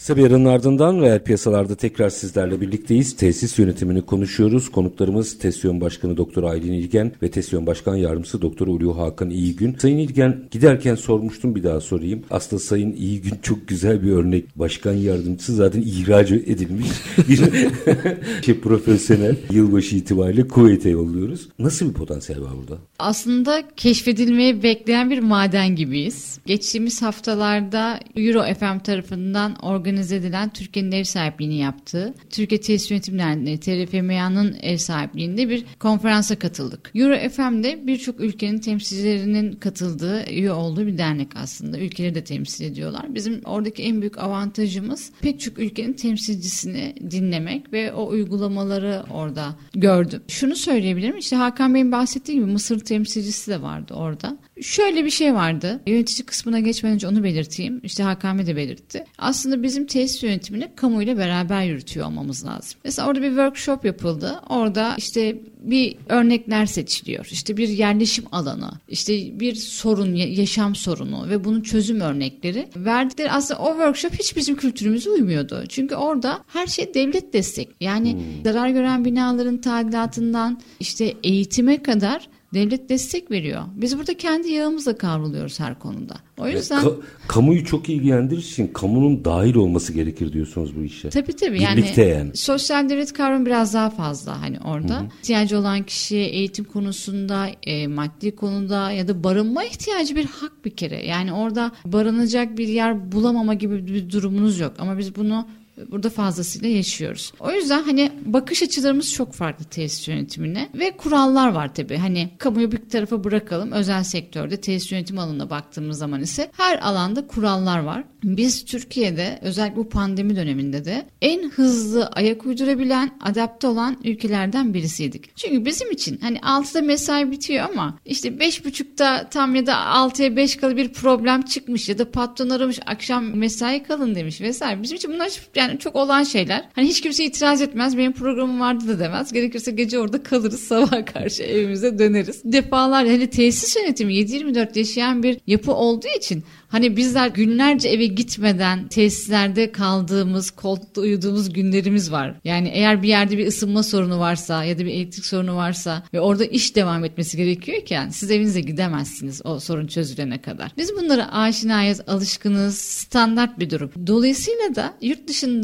Kısa 0.00 0.16
bir 0.16 0.26
aranın 0.26 0.44
ardından 0.44 1.00
reel 1.00 1.24
piyasalarda 1.24 1.74
tekrar 1.74 2.10
sizlerle 2.10 2.60
birlikteyiz. 2.60 3.16
Tesis 3.16 3.58
yönetimini 3.58 4.02
konuşuyoruz. 4.02 4.68
Konuklarımız 4.68 5.38
TESYON 5.38 5.80
Başkanı 5.80 6.16
Doktor 6.16 6.44
Aylin 6.44 6.72
İlgen 6.72 7.12
ve 7.22 7.30
TESYON 7.30 7.66
Başkan 7.66 7.96
Yardımcısı 7.96 8.42
Doktor 8.42 8.66
Ulu 8.66 8.98
Hakan 8.98 9.30
İyigün. 9.30 9.76
Sayın 9.80 9.98
İlgen 9.98 10.42
giderken 10.50 10.94
sormuştum 10.94 11.54
bir 11.54 11.62
daha 11.62 11.80
sorayım. 11.80 12.22
Aslında 12.30 12.62
Sayın 12.62 12.92
İyigün 12.92 13.38
çok 13.42 13.68
güzel 13.68 14.02
bir 14.02 14.12
örnek. 14.12 14.58
Başkan 14.58 14.92
Yardımcısı 14.92 15.54
zaten 15.54 15.82
ihraç 15.82 16.30
edilmiş 16.30 16.88
bir 17.28 17.36
şey, 18.42 18.60
profesyonel. 18.60 19.36
Yılbaşı 19.50 19.96
itibariyle 19.96 20.48
Kuveyt'e 20.48 20.90
yolluyoruz. 20.90 21.48
Nasıl 21.58 21.88
bir 21.88 21.94
potansiyel 21.94 22.42
var 22.42 22.52
burada? 22.60 22.78
Aslında 22.98 23.62
keşfedilmeyi 23.76 24.62
bekleyen 24.62 25.10
bir 25.10 25.18
maden 25.18 25.76
gibiyiz. 25.76 26.38
Geçtiğimiz 26.46 27.02
haftalarda 27.02 28.00
Euro 28.16 28.54
FM 28.54 28.78
tarafından 28.78 29.56
organize 29.62 29.89
edilen 29.96 30.52
Türkiye'nin 30.52 30.92
ev 30.92 31.04
sahipliğini 31.04 31.56
yaptığı 31.56 32.14
Türkiye 32.30 32.60
Tesis 32.60 32.90
Yönetim 32.90 33.18
Derneği 33.18 33.60
TRFMA'nın 33.60 34.56
ev 34.62 34.76
sahipliğinde 34.76 35.48
bir 35.48 35.64
konferansa 35.78 36.38
katıldık. 36.38 36.90
Euro 36.94 37.28
FM'de 37.28 37.86
birçok 37.86 38.20
ülkenin 38.20 38.58
temsilcilerinin 38.58 39.52
katıldığı, 39.52 40.30
üye 40.30 40.52
olduğu 40.52 40.86
bir 40.86 40.98
dernek 40.98 41.28
aslında. 41.34 41.78
Ülkeleri 41.78 42.14
de 42.14 42.24
temsil 42.24 42.64
ediyorlar. 42.64 43.14
Bizim 43.14 43.40
oradaki 43.44 43.82
en 43.82 44.00
büyük 44.00 44.18
avantajımız 44.18 45.10
pek 45.20 45.40
çok 45.40 45.58
ülkenin 45.58 45.92
temsilcisini 45.92 46.94
dinlemek 47.10 47.72
ve 47.72 47.92
o 47.92 48.08
uygulamaları 48.08 49.02
orada 49.10 49.56
gördüm. 49.74 50.22
Şunu 50.28 50.56
söyleyebilirim. 50.56 51.16
İşte 51.16 51.36
Hakan 51.36 51.74
Bey'in 51.74 51.92
bahsettiği 51.92 52.38
gibi 52.38 52.50
Mısır 52.50 52.78
temsilcisi 52.78 53.50
de 53.50 53.62
vardı 53.62 53.94
orada. 53.94 54.38
Şöyle 54.62 55.04
bir 55.04 55.10
şey 55.10 55.34
vardı. 55.34 55.80
Yönetici 55.86 56.26
kısmına 56.26 56.60
geçmeden 56.60 56.94
önce 56.94 57.08
onu 57.08 57.24
belirteyim. 57.24 57.80
İşte 57.84 58.02
Hakan 58.02 58.38
de 58.46 58.56
belirtti. 58.56 59.04
Aslında 59.18 59.62
bizim 59.62 59.86
tesis 59.86 60.22
yönetimini 60.22 60.68
kamuyla 60.76 61.16
beraber 61.18 61.62
yürütüyor 61.64 62.06
olmamız 62.06 62.44
lazım. 62.44 62.80
Mesela 62.84 63.08
orada 63.08 63.22
bir 63.22 63.28
workshop 63.28 63.84
yapıldı. 63.84 64.40
Orada 64.48 64.94
işte 64.98 65.36
bir 65.62 65.96
örnekler 66.08 66.66
seçiliyor. 66.66 67.28
İşte 67.30 67.56
bir 67.56 67.68
yerleşim 67.68 68.24
alanı, 68.32 68.70
işte 68.88 69.40
bir 69.40 69.54
sorun, 69.54 70.14
ya- 70.14 70.32
yaşam 70.32 70.74
sorunu 70.74 71.28
ve 71.28 71.44
bunun 71.44 71.60
çözüm 71.60 72.00
örnekleri 72.00 72.68
verdikleri 72.76 73.30
aslında 73.30 73.60
o 73.60 73.68
workshop 73.72 74.12
hiç 74.18 74.36
bizim 74.36 74.56
kültürümüze 74.56 75.10
uymuyordu. 75.10 75.64
Çünkü 75.68 75.94
orada 75.94 76.44
her 76.48 76.66
şey 76.66 76.94
devlet 76.94 77.32
destek. 77.32 77.68
Yani 77.80 78.16
zarar 78.44 78.68
gören 78.68 79.04
binaların 79.04 79.58
tadilatından 79.58 80.60
işte 80.80 81.14
eğitime 81.24 81.82
kadar 81.82 82.28
devlet 82.54 82.88
destek 82.88 83.30
veriyor. 83.30 83.62
Biz 83.74 83.98
burada 83.98 84.14
kendi 84.16 84.48
yağımızla 84.50 84.98
kavruluyoruz 84.98 85.60
her 85.60 85.78
konuda. 85.78 86.14
O 86.38 86.48
yüzden 86.48 86.82
Ka- 86.82 86.96
kamuyu 87.28 87.64
çok 87.64 87.88
ilgilendirir 87.88 88.40
için 88.40 88.66
kamunun 88.66 89.24
dahil 89.24 89.54
olması 89.54 89.92
gerekir 89.92 90.32
diyorsunuz 90.32 90.76
bu 90.76 90.82
işe. 90.82 91.10
Tabii 91.10 91.32
tabii 91.32 91.58
Birlikte 91.58 92.02
yani, 92.02 92.18
yani. 92.18 92.36
sosyal 92.36 92.88
devlet 92.88 93.12
kavramı 93.12 93.46
biraz 93.46 93.74
daha 93.74 93.90
fazla 93.90 94.42
hani 94.42 94.58
orada. 94.64 95.06
İhtiyacı 95.18 95.58
olan 95.58 95.82
kişiye 95.82 96.26
eğitim 96.26 96.64
konusunda, 96.64 97.48
e, 97.62 97.86
maddi 97.86 98.36
konuda 98.36 98.90
ya 98.92 99.08
da 99.08 99.24
barınma 99.24 99.64
ihtiyacı 99.64 100.16
bir 100.16 100.24
hak 100.24 100.64
bir 100.64 100.70
kere. 100.70 101.06
Yani 101.06 101.32
orada 101.32 101.72
barınacak 101.84 102.58
bir 102.58 102.68
yer 102.68 103.12
bulamama 103.12 103.54
gibi 103.54 103.86
bir 103.86 104.10
durumunuz 104.10 104.60
yok 104.60 104.72
ama 104.78 104.98
biz 104.98 105.16
bunu 105.16 105.46
burada 105.90 106.10
fazlasıyla 106.10 106.68
yaşıyoruz. 106.68 107.32
O 107.40 107.52
yüzden 107.52 107.82
hani 107.82 108.12
bakış 108.24 108.62
açılarımız 108.62 109.12
çok 109.12 109.32
farklı 109.32 109.64
tesis 109.64 110.08
yönetimine 110.08 110.68
ve 110.74 110.96
kurallar 110.96 111.52
var 111.52 111.74
tabii. 111.74 111.96
Hani 111.96 112.30
kamuyu 112.38 112.72
bir 112.72 112.88
tarafa 112.88 113.24
bırakalım. 113.24 113.72
Özel 113.72 114.04
sektörde 114.04 114.56
tesis 114.56 114.92
yönetim 114.92 115.18
alanına 115.18 115.50
baktığımız 115.50 115.98
zaman 115.98 116.20
ise 116.22 116.50
her 116.56 116.78
alanda 116.78 117.26
kurallar 117.26 117.78
var. 117.78 118.04
Biz 118.24 118.64
Türkiye'de 118.64 119.38
özellikle 119.42 119.76
bu 119.76 119.88
pandemi 119.88 120.36
döneminde 120.36 120.84
de 120.84 121.06
en 121.22 121.50
hızlı 121.50 122.06
ayak 122.06 122.46
uydurabilen, 122.46 123.10
adapte 123.20 123.66
olan 123.66 123.96
ülkelerden 124.04 124.74
birisiydik. 124.74 125.36
Çünkü 125.36 125.64
bizim 125.64 125.90
için 125.90 126.18
hani 126.22 126.38
6'da 126.38 126.82
mesai 126.82 127.30
bitiyor 127.30 127.68
ama 127.70 127.98
işte 128.04 128.28
5.30'da 128.28 129.28
tam 129.28 129.54
ya 129.54 129.66
da 129.66 129.72
6'ya 129.72 130.36
5 130.36 130.56
kalı 130.56 130.76
bir 130.76 130.92
problem 130.92 131.42
çıkmış 131.42 131.88
ya 131.88 131.98
da 131.98 132.10
patron 132.10 132.50
aramış 132.50 132.78
akşam 132.86 133.36
mesai 133.36 133.82
kalın 133.82 134.14
demiş 134.14 134.40
vesaire. 134.40 134.82
Bizim 134.82 134.96
için 134.96 135.12
bunlar 135.12 135.30
yani 135.54 135.69
çok 135.76 135.96
olan 135.96 136.22
şeyler. 136.22 136.64
Hani 136.72 136.88
hiç 136.88 137.00
kimse 137.00 137.24
itiraz 137.24 137.62
etmez. 137.62 137.98
Benim 137.98 138.12
programım 138.12 138.60
vardı 138.60 138.88
da 138.88 138.98
demez. 138.98 139.32
Gerekirse 139.32 139.70
gece 139.70 139.98
orada 139.98 140.22
kalırız. 140.22 140.60
Sabaha 140.70 141.04
karşı 141.04 141.42
evimize 141.42 141.98
döneriz. 141.98 142.42
Defalar 142.44 143.06
hani 143.06 143.30
tesis 143.30 143.76
yönetimi 143.76 144.14
7-24 144.14 144.78
yaşayan 144.78 145.22
bir 145.22 145.38
yapı 145.46 145.72
olduğu 145.72 146.08
için 146.18 146.44
Hani 146.70 146.96
bizler 146.96 147.28
günlerce 147.28 147.88
eve 147.88 148.06
gitmeden 148.06 148.88
tesislerde 148.88 149.72
kaldığımız, 149.72 150.50
koltukta 150.50 151.00
uyuduğumuz 151.00 151.52
günlerimiz 151.52 152.12
var. 152.12 152.34
Yani 152.44 152.68
eğer 152.68 153.02
bir 153.02 153.08
yerde 153.08 153.38
bir 153.38 153.46
ısınma 153.46 153.82
sorunu 153.82 154.18
varsa 154.18 154.64
ya 154.64 154.78
da 154.78 154.84
bir 154.84 154.90
elektrik 154.90 155.26
sorunu 155.26 155.56
varsa 155.56 156.02
ve 156.14 156.20
orada 156.20 156.44
iş 156.44 156.76
devam 156.76 157.04
etmesi 157.04 157.36
gerekiyorken 157.36 158.08
siz 158.08 158.30
evinize 158.30 158.60
gidemezsiniz 158.60 159.40
o 159.44 159.60
sorun 159.60 159.86
çözülene 159.86 160.40
kadar. 160.40 160.72
Biz 160.76 160.92
bunlara 160.96 161.32
aşinayız, 161.32 162.00
alışkınız, 162.06 162.78
standart 162.78 163.58
bir 163.58 163.70
durum. 163.70 163.90
Dolayısıyla 164.06 164.74
da 164.74 164.94
yurt 165.02 165.28
dışında 165.28 165.59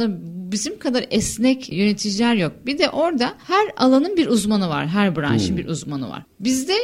bizim 0.52 0.78
kadar 0.78 1.06
esnek 1.10 1.72
yöneticiler 1.72 2.34
yok. 2.34 2.52
Bir 2.66 2.78
de 2.78 2.90
orada 2.90 3.34
her 3.46 3.68
alanın 3.76 4.16
bir 4.16 4.26
uzmanı 4.26 4.68
var. 4.68 4.86
Her 4.86 5.16
branşın 5.16 5.50
hmm. 5.50 5.56
bir 5.56 5.68
uzmanı 5.68 6.08
var. 6.08 6.22
Bizde 6.40 6.74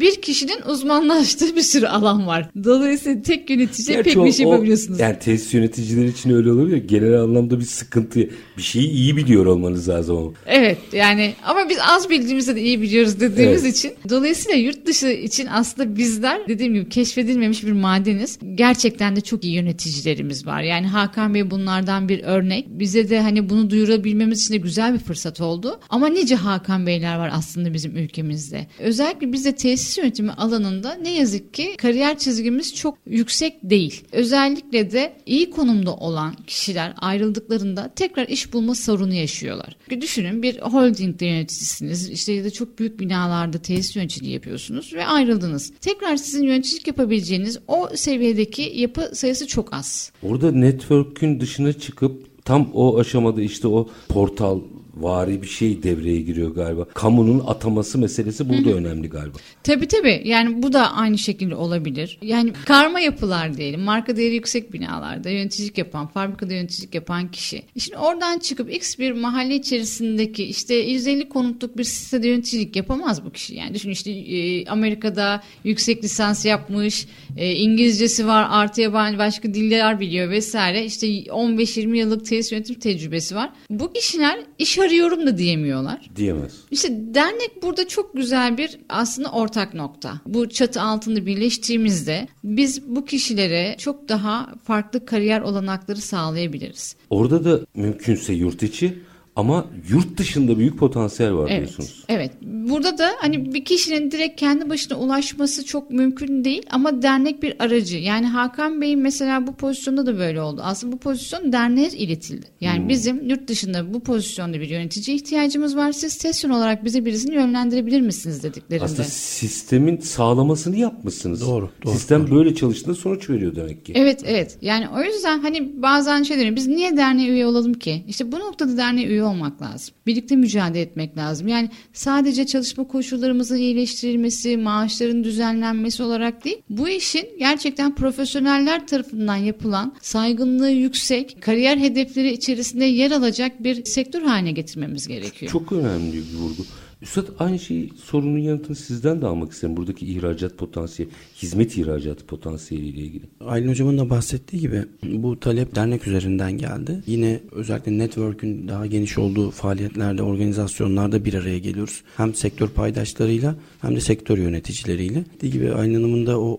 bir 0.00 0.22
kişinin 0.22 0.62
uzmanlaştığı 0.68 1.56
bir 1.56 1.62
sürü 1.62 1.86
alan 1.86 2.26
var. 2.26 2.50
Dolayısıyla 2.64 3.22
tek 3.22 3.50
yöneticiye 3.50 3.96
Gerçi 3.96 4.10
pek 4.10 4.18
o, 4.18 4.26
bir 4.26 4.32
şey 4.32 4.46
yapabiliyorsunuz. 4.46 5.00
Yani 5.00 5.18
tesis 5.18 5.54
yöneticileri 5.54 6.08
için 6.08 6.30
öyle 6.30 6.72
ya 6.72 6.78
genel 6.78 7.20
anlamda 7.20 7.60
bir 7.60 7.64
sıkıntı. 7.64 8.20
Bir 8.56 8.62
şeyi 8.62 8.90
iyi 8.90 9.16
biliyor 9.16 9.46
olmanız 9.46 9.88
lazım 9.88 10.16
ama. 10.16 10.30
Evet 10.46 10.78
yani 10.92 11.34
ama 11.44 11.68
biz 11.68 11.78
az 11.88 12.10
bildiğimizde 12.10 12.56
de 12.56 12.62
iyi 12.62 12.82
biliyoruz 12.82 13.20
dediğimiz 13.20 13.64
evet. 13.64 13.76
için. 13.76 13.92
Dolayısıyla 14.08 14.58
yurt 14.58 14.86
dışı 14.86 15.08
için 15.08 15.46
aslında 15.46 15.96
bizler 15.96 16.48
dediğim 16.48 16.74
gibi 16.74 16.88
keşfedilmemiş 16.88 17.66
bir 17.66 17.72
madeniz. 17.72 18.38
Gerçekten 18.54 19.16
de 19.16 19.20
çok 19.20 19.44
iyi 19.44 19.54
yöneticilerimiz 19.54 20.46
var. 20.46 20.62
Yani 20.62 20.86
Hakan 20.86 21.34
Bey 21.34 21.50
bunlardan 21.50 22.08
bir 22.08 22.22
örnek. 22.22 22.66
Bize 22.68 23.10
de 23.10 23.20
hani 23.20 23.50
bunu 23.50 23.70
duyurabilmemiz 23.70 24.40
için 24.42 24.54
de 24.54 24.58
güzel 24.58 24.94
bir 24.94 24.98
fırsat 24.98 25.40
oldu. 25.40 25.80
Ama 25.88 26.08
nice 26.08 26.34
Hakan 26.34 26.86
Beyler 26.86 27.18
var 27.18 27.30
aslında 27.32 27.74
bizim 27.74 27.96
ülkemizde. 27.96 28.66
Özellikle 28.78 29.32
bizde 29.32 29.54
tesis 29.54 29.87
tesis 29.88 29.98
yönetimi 29.98 30.32
alanında 30.32 30.94
ne 30.94 31.14
yazık 31.14 31.54
ki 31.54 31.76
kariyer 31.76 32.18
çizgimiz 32.18 32.74
çok 32.74 32.98
yüksek 33.06 33.54
değil. 33.62 34.04
Özellikle 34.12 34.90
de 34.90 35.16
iyi 35.26 35.50
konumda 35.50 35.96
olan 35.96 36.34
kişiler 36.46 36.94
ayrıldıklarında 36.98 37.92
tekrar 37.96 38.28
iş 38.28 38.52
bulma 38.52 38.74
sorunu 38.74 39.14
yaşıyorlar. 39.14 39.76
Düşünün 40.00 40.42
bir 40.42 40.60
holdingde 40.60 41.26
yöneticisiniz 41.26 42.10
işte 42.10 42.32
ya 42.32 42.44
da 42.44 42.50
çok 42.50 42.78
büyük 42.78 43.00
binalarda 43.00 43.58
tesis 43.58 43.96
yöneticiliği 43.96 44.34
yapıyorsunuz 44.34 44.94
ve 44.94 45.06
ayrıldınız. 45.06 45.72
Tekrar 45.80 46.16
sizin 46.16 46.44
yöneticilik 46.44 46.86
yapabileceğiniz 46.86 47.58
o 47.68 47.88
seviyedeki 47.94 48.72
yapı 48.74 49.10
sayısı 49.14 49.46
çok 49.46 49.72
az. 49.72 50.12
Orada 50.22 50.52
network'ün 50.52 51.40
dışına 51.40 51.72
çıkıp 51.72 52.44
tam 52.44 52.70
o 52.74 52.98
aşamada 52.98 53.42
işte 53.42 53.68
o 53.68 53.88
portal 54.08 54.60
vari 55.00 55.42
bir 55.42 55.46
şey 55.46 55.82
devreye 55.82 56.20
giriyor 56.20 56.54
galiba. 56.54 56.84
Kamunun 56.84 57.42
ataması 57.46 57.98
meselesi 57.98 58.48
burada 58.48 58.70
Hı-hı. 58.70 58.76
önemli 58.76 59.08
galiba. 59.08 59.38
Tabii 59.62 59.88
tabii. 59.88 60.22
Yani 60.24 60.62
bu 60.62 60.72
da 60.72 60.92
aynı 60.92 61.18
şekilde 61.18 61.54
olabilir. 61.54 62.18
Yani 62.22 62.52
karma 62.64 63.00
yapılar 63.00 63.56
diyelim. 63.56 63.80
Marka 63.80 64.16
değeri 64.16 64.34
yüksek 64.34 64.72
binalarda 64.72 65.30
yöneticilik 65.30 65.78
yapan, 65.78 66.06
fabrikada 66.06 66.54
yöneticilik 66.54 66.94
yapan 66.94 67.30
kişi. 67.30 67.62
Şimdi 67.78 67.98
oradan 67.98 68.38
çıkıp 68.38 68.74
X 68.74 68.98
bir 68.98 69.12
mahalle 69.12 69.54
içerisindeki 69.54 70.44
işte 70.44 70.74
150 70.74 71.28
konutluk 71.28 71.78
bir 71.78 71.84
sitede 71.84 72.28
yöneticilik 72.28 72.76
yapamaz 72.76 73.24
bu 73.24 73.30
kişi. 73.30 73.54
Yani 73.54 73.74
düşün 73.74 73.90
işte 73.90 74.10
e, 74.10 74.66
Amerika'da 74.66 75.42
yüksek 75.64 76.04
lisans 76.04 76.44
yapmış, 76.44 77.06
e, 77.36 77.52
İngilizcesi 77.52 78.26
var, 78.26 78.46
artı 78.50 78.80
yabancı 78.80 79.18
başka 79.18 79.54
diller 79.54 80.00
biliyor 80.00 80.30
vesaire. 80.30 80.84
İşte 80.84 81.06
15-20 81.06 81.96
yıllık 81.96 82.26
tesis 82.26 82.52
yönetim 82.52 82.74
tecrübesi 82.74 83.34
var. 83.34 83.50
Bu 83.70 83.92
kişiler 83.92 84.40
iş 84.58 84.78
arıyorum 84.88 85.26
da 85.26 85.38
diyemiyorlar. 85.38 86.10
Diyemez. 86.16 86.52
İşte 86.70 87.14
dernek 87.14 87.62
burada 87.62 87.88
çok 87.88 88.14
güzel 88.14 88.58
bir 88.58 88.78
aslında 88.88 89.32
ortak 89.32 89.74
nokta. 89.74 90.20
Bu 90.26 90.48
çatı 90.48 90.82
altında 90.82 91.26
birleştiğimizde 91.26 92.28
biz 92.44 92.88
bu 92.88 93.04
kişilere 93.04 93.76
çok 93.78 94.08
daha 94.08 94.54
farklı 94.64 95.06
kariyer 95.06 95.40
olanakları 95.40 96.00
sağlayabiliriz. 96.00 96.96
Orada 97.10 97.44
da 97.44 97.60
mümkünse 97.74 98.32
yurt 98.32 98.62
içi 98.62 98.98
ama 99.38 99.66
yurt 99.88 100.18
dışında 100.18 100.58
büyük 100.58 100.78
potansiyel 100.78 101.34
var 101.34 101.48
evet, 101.50 101.58
diyorsunuz. 101.58 102.04
Evet. 102.08 102.32
Burada 102.42 102.98
da 102.98 103.10
hani 103.18 103.54
bir 103.54 103.64
kişinin 103.64 104.10
direkt 104.10 104.40
kendi 104.40 104.70
başına 104.70 104.98
ulaşması 104.98 105.64
çok 105.64 105.90
mümkün 105.90 106.44
değil 106.44 106.62
ama 106.70 107.02
dernek 107.02 107.42
bir 107.42 107.56
aracı. 107.58 107.96
Yani 107.96 108.26
Hakan 108.26 108.80
Bey'in 108.80 108.98
mesela 108.98 109.46
bu 109.46 109.54
pozisyonda 109.54 110.06
da 110.06 110.18
böyle 110.18 110.40
oldu. 110.40 110.60
Aslında 110.64 110.92
bu 110.92 110.98
pozisyon 110.98 111.52
derneğe 111.52 111.88
iletildi. 111.88 112.46
Yani 112.60 112.78
hmm. 112.78 112.88
bizim 112.88 113.28
yurt 113.28 113.48
dışında 113.48 113.94
bu 113.94 114.00
pozisyonda 114.00 114.60
bir 114.60 114.68
yönetici 114.68 115.16
ihtiyacımız 115.16 115.76
var. 115.76 115.92
Siz 115.92 116.12
sesyon 116.12 116.50
olarak 116.50 116.84
bize 116.84 117.04
birisini 117.04 117.34
yönlendirebilir 117.34 118.00
misiniz 118.00 118.42
dediklerinde. 118.42 118.84
Aslında 118.84 119.04
sistemin 119.08 119.98
sağlamasını 119.98 120.76
yapmışsınız. 120.76 121.40
Doğru. 121.40 121.70
doğru 121.84 121.92
Sistem 121.92 122.26
doğru. 122.26 122.34
böyle 122.34 122.54
çalıştığında 122.54 122.94
sonuç 122.94 123.30
veriyor 123.30 123.56
demek 123.56 123.84
ki. 123.84 123.92
Evet 123.96 124.22
evet. 124.26 124.58
Yani 124.62 124.88
o 124.88 125.02
yüzden 125.02 125.40
hani 125.40 125.82
bazen 125.82 126.22
şey 126.22 126.38
deniyor. 126.38 126.56
Biz 126.56 126.66
niye 126.66 126.96
derneğe 126.96 127.28
üye 127.28 127.46
olalım 127.46 127.74
ki? 127.74 128.04
İşte 128.08 128.32
bu 128.32 128.38
noktada 128.38 128.76
derneğe 128.76 129.06
üye 129.06 129.27
olmak 129.28 129.62
lazım. 129.62 129.94
Birlikte 130.06 130.36
mücadele 130.36 130.80
etmek 130.80 131.16
lazım. 131.16 131.48
Yani 131.48 131.70
sadece 131.92 132.46
çalışma 132.46 132.84
koşullarımızın 132.84 133.56
iyileştirilmesi, 133.56 134.56
maaşların 134.56 135.24
düzenlenmesi 135.24 136.02
olarak 136.02 136.44
değil, 136.44 136.62
bu 136.70 136.88
işin 136.88 137.28
gerçekten 137.38 137.94
profesyoneller 137.94 138.86
tarafından 138.86 139.36
yapılan 139.36 139.94
saygınlığı 140.00 140.70
yüksek, 140.70 141.42
kariyer 141.42 141.76
hedefleri 141.76 142.32
içerisinde 142.32 142.84
yer 142.84 143.10
alacak 143.10 143.64
bir 143.64 143.84
sektör 143.84 144.22
haline 144.22 144.52
getirmemiz 144.52 145.08
gerekiyor. 145.08 145.52
Çok 145.52 145.72
önemli 145.72 146.12
bir 146.12 146.38
vurgu. 146.38 146.62
Üstad 147.02 147.26
aynı 147.38 147.58
şeyi 147.58 147.92
sorunun 148.04 148.38
yanıtını 148.38 148.76
sizden 148.76 149.22
de 149.22 149.26
almak 149.26 149.52
isterim. 149.52 149.76
Buradaki 149.76 150.06
ihracat 150.06 150.58
potansiyeli, 150.58 151.12
hizmet 151.42 151.78
ihracatı 151.78 152.26
potansiyeli 152.26 152.86
ile 152.86 153.00
ilgili. 153.00 153.24
Aylin 153.40 153.68
Hocam'ın 153.68 153.98
da 153.98 154.10
bahsettiği 154.10 154.62
gibi 154.62 154.84
bu 155.04 155.40
talep 155.40 155.74
dernek 155.74 156.06
üzerinden 156.06 156.52
geldi. 156.52 157.02
Yine 157.06 157.40
özellikle 157.52 157.98
network'ün 157.98 158.68
daha 158.68 158.86
geniş 158.86 159.18
olduğu 159.18 159.50
faaliyetlerde, 159.50 160.22
organizasyonlarda 160.22 161.24
bir 161.24 161.34
araya 161.34 161.58
geliyoruz. 161.58 162.02
Hem 162.16 162.34
sektör 162.34 162.68
paydaşlarıyla 162.68 163.54
hem 163.80 163.96
de 163.96 164.00
sektör 164.00 164.38
yöneticileriyle. 164.38 165.24
Dediği 165.36 165.52
gibi 165.52 165.72
Aylin 165.72 165.94
Hanım'ın 165.94 166.26
da 166.26 166.40
o 166.40 166.58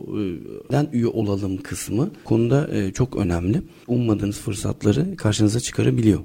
den 0.71 0.89
üye 0.93 1.07
olalım 1.07 1.57
kısmı 1.57 2.11
konuda 2.23 2.69
e, 2.73 2.93
çok 2.93 3.17
önemli. 3.17 3.61
Ummadığınız 3.87 4.37
fırsatları 4.37 5.15
karşınıza 5.15 5.59
çıkarabiliyor. 5.59 6.19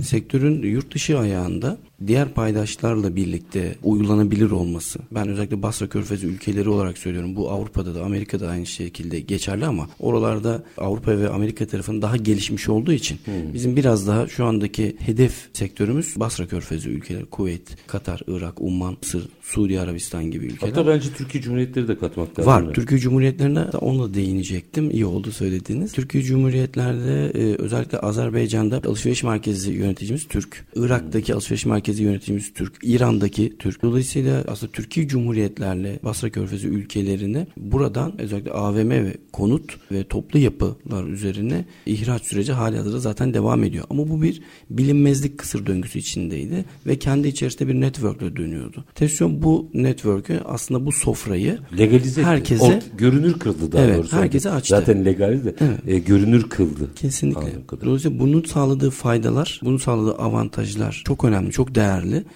Sektörün 0.00 0.62
yurt 0.62 0.94
dışı 0.94 1.18
ayağında 1.18 1.78
diğer 2.06 2.28
paydaşlarla 2.28 3.16
birlikte 3.16 3.74
uygulanabilir 3.82 4.50
olması. 4.50 4.98
Ben 5.10 5.28
özellikle 5.28 5.62
Basra 5.62 5.88
Körfezi 5.88 6.26
ülkeleri 6.26 6.68
olarak 6.68 6.98
söylüyorum. 6.98 7.36
Bu 7.36 7.50
Avrupa'da 7.50 7.94
da 7.94 8.04
Amerika'da 8.04 8.48
aynı 8.48 8.66
şekilde 8.66 9.20
geçerli 9.20 9.66
ama 9.66 9.88
oralarda 10.00 10.62
Avrupa 10.78 11.18
ve 11.18 11.28
Amerika 11.28 11.66
tarafının 11.66 12.02
daha 12.02 12.16
gelişmiş 12.16 12.68
olduğu 12.68 12.92
için 12.92 13.18
hmm. 13.24 13.54
bizim 13.54 13.76
biraz 13.76 14.06
daha 14.06 14.28
şu 14.28 14.44
andaki 14.44 14.96
hedef 14.98 15.48
sektörümüz 15.52 16.14
Basra 16.16 16.46
Körfezi 16.46 16.88
ülkeleri. 16.88 17.24
Kuveyt, 17.24 17.76
Katar, 17.86 18.20
Irak, 18.26 18.60
Umman, 18.60 18.96
Mısır, 19.02 19.28
Suudi 19.42 19.80
Arabistan 19.80 20.30
gibi 20.30 20.46
ülkeler. 20.46 20.72
Hatta 20.72 20.86
bence 20.86 21.08
Türkiye 21.16 21.42
Cumhuriyetleri 21.42 21.88
de 21.88 21.98
katmak 21.98 22.38
lazım. 22.38 22.52
Var. 22.52 22.62
Mi? 22.62 22.72
Türkiye 22.72 23.00
Cumhuriyetlerine 23.00 23.72
de 23.72 23.76
onunla 23.76 24.14
değinecektim. 24.14 24.90
İyi 24.90 25.06
oldu 25.06 25.32
söylediğiniz. 25.32 25.92
Türkiye 25.92 26.24
Cumhuriyetlerde 26.24 27.30
e, 27.34 27.62
özellikle 27.62 27.98
Azerbaycan'da 27.98 28.80
alışveriş 28.88 29.22
merkezi 29.22 29.72
yöneticimiz 29.72 30.28
Türk. 30.28 30.66
Irak'taki 30.76 31.34
alışveriş 31.34 31.66
merkezi 31.66 31.93
merkezi 31.94 32.02
yöneticimiz 32.02 32.52
Türk. 32.52 32.74
İran'daki 32.82 33.56
Türk. 33.58 33.82
Dolayısıyla 33.82 34.44
aslında 34.48 34.72
Türkiye 34.72 35.08
Cumhuriyetlerle 35.08 35.98
Basra 36.02 36.30
Körfezi 36.30 36.66
ülkelerine 36.66 37.46
buradan 37.56 38.20
özellikle 38.20 38.52
AVM 38.52 38.90
ve 38.90 39.16
konut 39.32 39.76
ve 39.92 40.04
toplu 40.04 40.38
yapılar 40.38 41.04
üzerine 41.04 41.64
ihraç 41.86 42.22
süreci 42.22 42.52
hali 42.52 42.76
hazırda 42.76 42.98
zaten 42.98 43.34
devam 43.34 43.64
ediyor. 43.64 43.84
Ama 43.90 44.08
bu 44.08 44.22
bir 44.22 44.42
bilinmezlik 44.70 45.38
kısır 45.38 45.66
döngüsü 45.66 45.98
içindeydi 45.98 46.64
ve 46.86 46.98
kendi 46.98 47.28
içerisinde 47.28 47.68
bir 47.68 47.80
networkle 47.80 48.36
dönüyordu. 48.36 48.84
Tesisyon 48.94 49.42
bu 49.42 49.70
network'ü 49.74 50.40
aslında 50.44 50.86
bu 50.86 50.92
sofrayı 50.92 51.58
legalize 51.78 52.22
herkese 52.22 52.64
Ort, 52.64 52.84
görünür 52.98 53.32
kıldı 53.38 53.72
daha 53.72 53.82
evet, 53.84 53.96
doğrusu. 53.98 54.16
herkese 54.16 54.50
açtı. 54.50 54.68
Zaten 54.68 55.04
legaldi 55.04 55.44
de 55.44 55.54
Evet. 55.60 55.80
e, 55.86 55.98
görünür 55.98 56.48
kıldı. 56.48 56.90
Kesinlikle. 56.96 57.52
Dolayısıyla 57.84 58.18
bunun 58.18 58.42
sağladığı 58.42 58.90
faydalar, 58.90 59.60
bunun 59.64 59.76
sağladığı 59.76 60.14
avantajlar 60.14 61.02
çok 61.06 61.24
önemli, 61.24 61.50
çok 61.52 61.74
değerli. 61.74 61.83